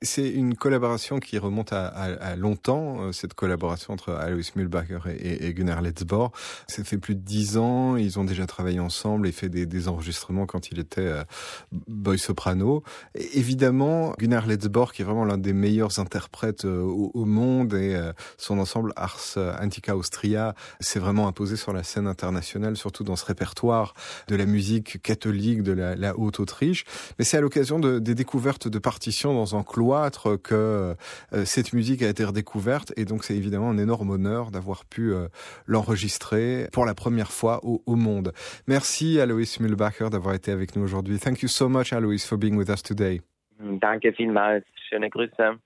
C'est 0.00 0.30
une 0.30 0.54
collaboration 0.54 1.18
qui 1.18 1.38
remonte 1.38 1.72
à, 1.72 2.36
longtemps, 2.36 3.02
euh, 3.02 3.12
cette 3.12 3.34
collaboration 3.34 3.92
entre 3.92 4.12
Alois 4.12 4.40
Mühlbacher 4.56 5.00
et, 5.18 5.52
Gunnar 5.52 5.82
Letzborg. 5.82 6.32
Ça 6.66 6.82
fait 6.84 6.98
plus 6.98 7.14
de 7.14 7.20
dix 7.20 7.58
ans, 7.58 7.96
ils 7.96 8.18
ont 8.18 8.24
déjà 8.24 8.46
travaillé 8.46 8.80
ensemble 8.80 9.26
et 9.26 9.32
fait 9.32 9.48
des, 9.48 9.88
enregistrements 9.88 10.46
quand 10.46 10.70
il 10.70 10.78
était 10.78 11.00
euh, 11.00 11.24
boy 11.88 12.18
soprano. 12.18 12.82
Évidemment, 13.34 14.14
Gunnar 14.18 14.46
Letzborg 14.46 14.92
qui 14.92 15.02
est 15.02 15.04
vraiment 15.04 15.24
l'un 15.24 15.38
des 15.38 15.52
meilleurs 15.52 15.98
interprètes 15.98 16.64
euh, 16.64 16.80
au, 16.80 17.10
au, 17.14 17.24
monde 17.24 17.74
et 17.74 18.00
son 18.38 18.58
ensemble 18.58 18.92
Ars 18.96 19.36
Antica 19.60 19.96
Austria 19.96 20.54
s'est 20.80 20.98
vraiment 20.98 21.28
imposé 21.28 21.56
sur 21.56 21.72
la 21.72 21.82
scène 21.82 22.06
internationale, 22.06 22.76
surtout 22.76 23.04
dans 23.04 23.16
ce 23.16 23.24
répertoire 23.26 23.94
de 24.28 24.36
la 24.36 24.46
musique 24.46 25.02
catholique 25.02 25.62
de 25.62 25.72
la, 25.72 25.94
la 25.96 26.18
Haute-Autriche. 26.18 26.84
Mais 27.18 27.24
c'est 27.24 27.36
à 27.36 27.40
l'occasion 27.40 27.78
de, 27.78 27.98
des 27.98 28.14
découvertes 28.14 28.37
de 28.38 28.78
partitions 28.78 29.34
dans 29.34 29.56
un 29.56 29.62
cloître 29.62 30.40
que 30.40 30.54
euh, 31.32 31.44
cette 31.44 31.72
musique 31.72 32.02
a 32.02 32.08
été 32.08 32.24
redécouverte 32.24 32.92
et 32.96 33.04
donc 33.04 33.24
c'est 33.24 33.36
évidemment 33.36 33.70
un 33.70 33.78
énorme 33.78 34.10
honneur 34.10 34.50
d'avoir 34.50 34.84
pu 34.84 35.12
euh, 35.12 35.28
l'enregistrer 35.66 36.68
pour 36.72 36.86
la 36.86 36.94
première 36.94 37.32
fois 37.32 37.60
au, 37.64 37.82
au 37.86 37.96
monde. 37.96 38.32
Merci 38.66 39.20
Alois 39.20 39.58
Mühlbacher 39.60 40.08
d'avoir 40.10 40.34
été 40.34 40.52
avec 40.52 40.76
nous 40.76 40.82
aujourd'hui. 40.82 41.18
Thank 41.18 41.42
you 41.42 41.48
so 41.48 41.68
much 41.68 41.92
Alois 41.92 42.18
for 42.26 42.38
being 42.38 42.56
with 42.56 42.68
us 42.68 42.82
today. 42.82 43.20
Danke 43.60 44.12
vielmals. 44.16 44.62
Schöne 44.88 45.08
Grüße. 45.08 45.58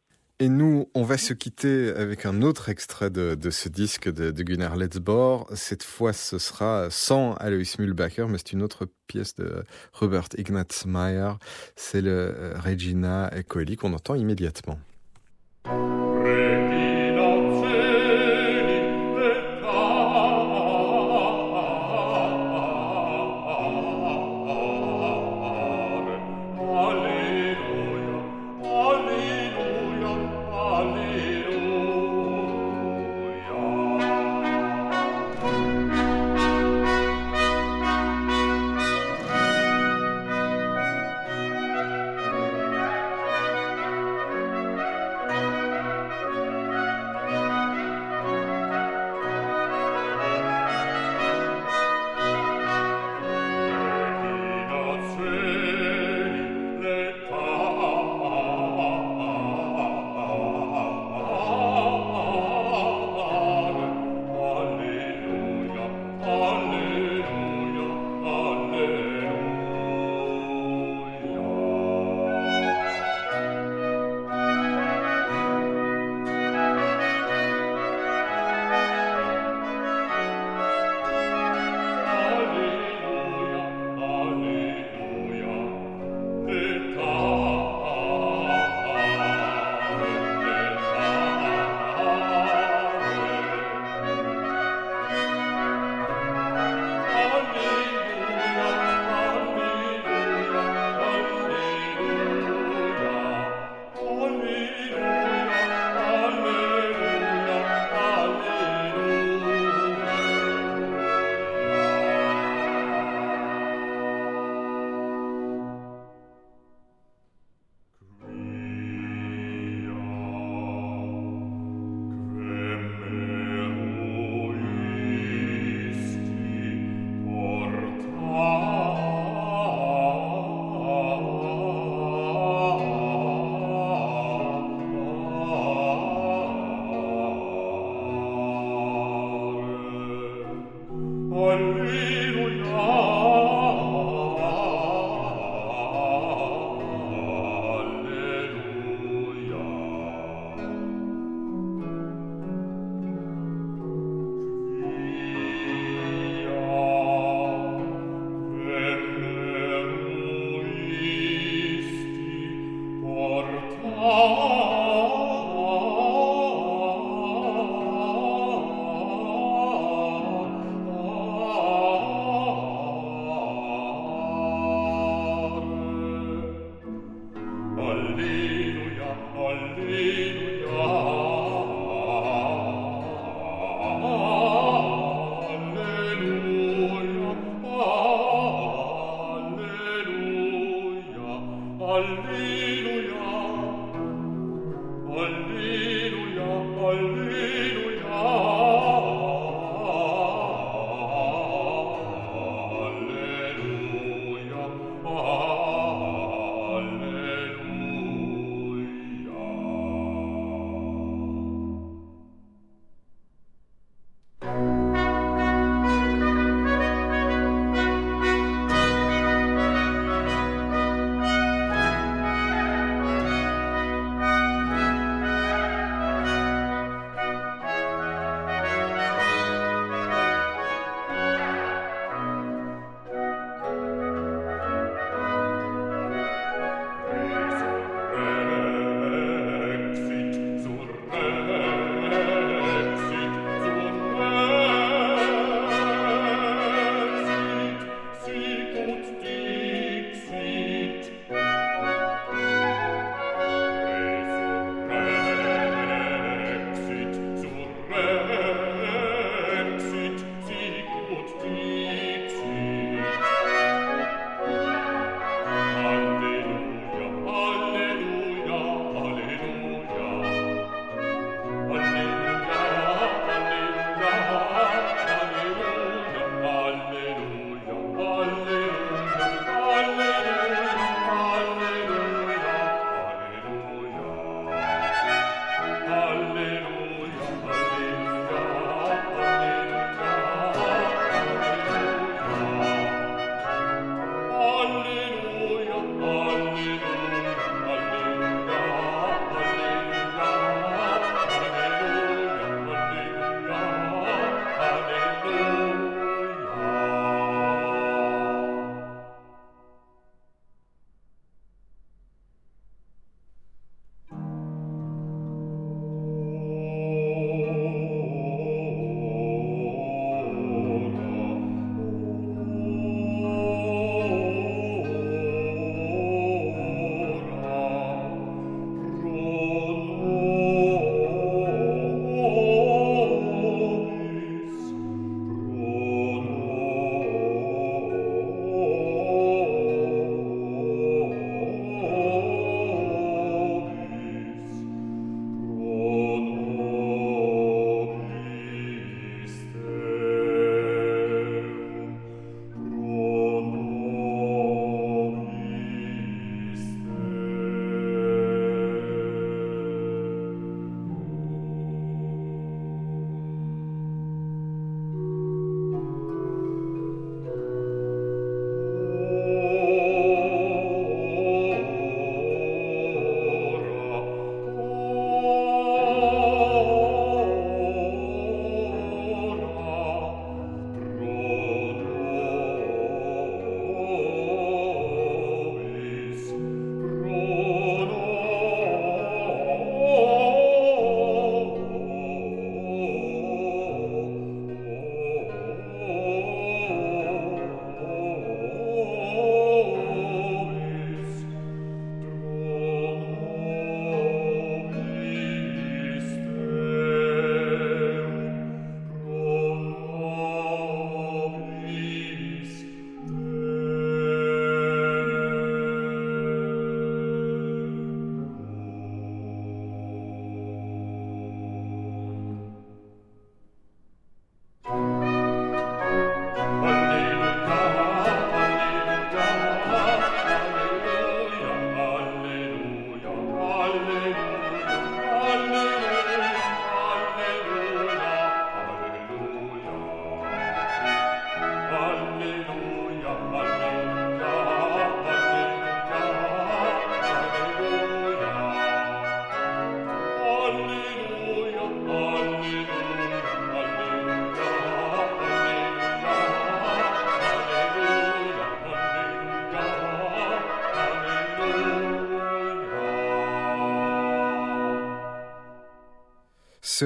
Et 0.43 0.49
nous, 0.49 0.91
on 0.97 1.05
va 1.05 1.19
se 1.19 1.35
quitter 1.35 1.91
avec 1.91 2.27
un 2.27 2.43
autre 2.43 2.69
extrait 2.69 3.11
de, 3.11 3.39
ce 3.51 3.69
disque 3.69 4.13
de, 4.13 4.43
Gunnar 4.43 4.75
Letzbor. 4.75 5.49
Cette 5.55 5.85
fois, 5.85 6.13
ce 6.13 6.37
sera 6.39 6.89
sans 6.91 7.35
Alois 7.35 7.63
Mühlbacher, 7.79 8.27
mais 8.29 8.39
c'est 8.39 8.53
une 8.53 8.63
autre 8.63 8.89
pièce 9.07 9.37
de 9.37 9.63
Robert 9.93 10.27
Ignaz 10.37 10.85
Meyer. 10.85 11.35
C'est 11.77 12.01
le 12.01 12.35
euh, 12.37 12.59
Regina 12.59 13.31
Coeli 13.47 13.77
qu'on 13.77 13.93
entend 13.93 14.17
immédiatement. 14.17 14.81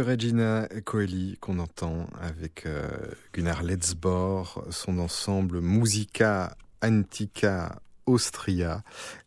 Regina 0.00 0.68
Coeli 0.84 1.38
qu'on 1.40 1.58
entend 1.58 2.06
avec 2.20 2.66
euh, 2.66 2.88
Gunnar 3.32 3.62
Letzbor, 3.62 4.64
son 4.70 4.98
ensemble 4.98 5.60
Musica 5.60 6.56
Antica 6.82 7.80
Austria 8.06 8.82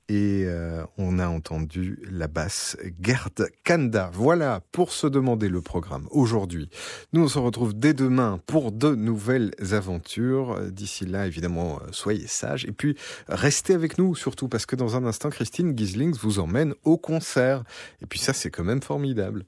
et 0.08 0.46
euh, 0.46 0.84
on 0.98 1.20
a 1.20 1.28
entendu 1.28 2.00
la 2.10 2.28
basse 2.28 2.78
Gerd 3.02 3.50
Kanda. 3.64 4.10
Voilà 4.14 4.62
pour 4.72 4.92
se 4.92 5.08
demander 5.08 5.50
le 5.50 5.62
programme 5.62 6.08
aujourd'hui. 6.12 6.70
Nous 7.14 7.24
on 7.24 7.28
se 7.28 7.40
retrouve 7.40 7.78
dès 7.78 7.94
demain 7.94 8.40
pour 8.48 8.72
de 8.72 8.96
nouvelles 8.96 9.52
aventures. 9.72 10.60
D'ici 10.72 11.06
là, 11.06 11.28
évidemment, 11.28 11.80
euh, 11.82 11.88
soyez 11.92 12.28
sages 12.28 12.66
et 12.66 12.72
puis 12.72 12.96
restez 13.28 13.74
avec 13.74 13.98
nous 13.98 14.16
surtout 14.16 14.48
parce 14.48 14.66
que 14.66 14.76
dans 14.76 14.96
un 14.96 15.06
instant, 15.06 15.30
Christine 15.30 15.78
Gislings 15.78 16.18
vous 16.18 16.40
emmène 16.40 16.74
au 16.84 16.98
concert. 16.98 17.64
Et 18.02 18.06
puis 18.06 18.20
ça, 18.20 18.34
c'est 18.34 18.50
quand 18.50 18.64
même 18.64 18.82
formidable. 18.82 19.46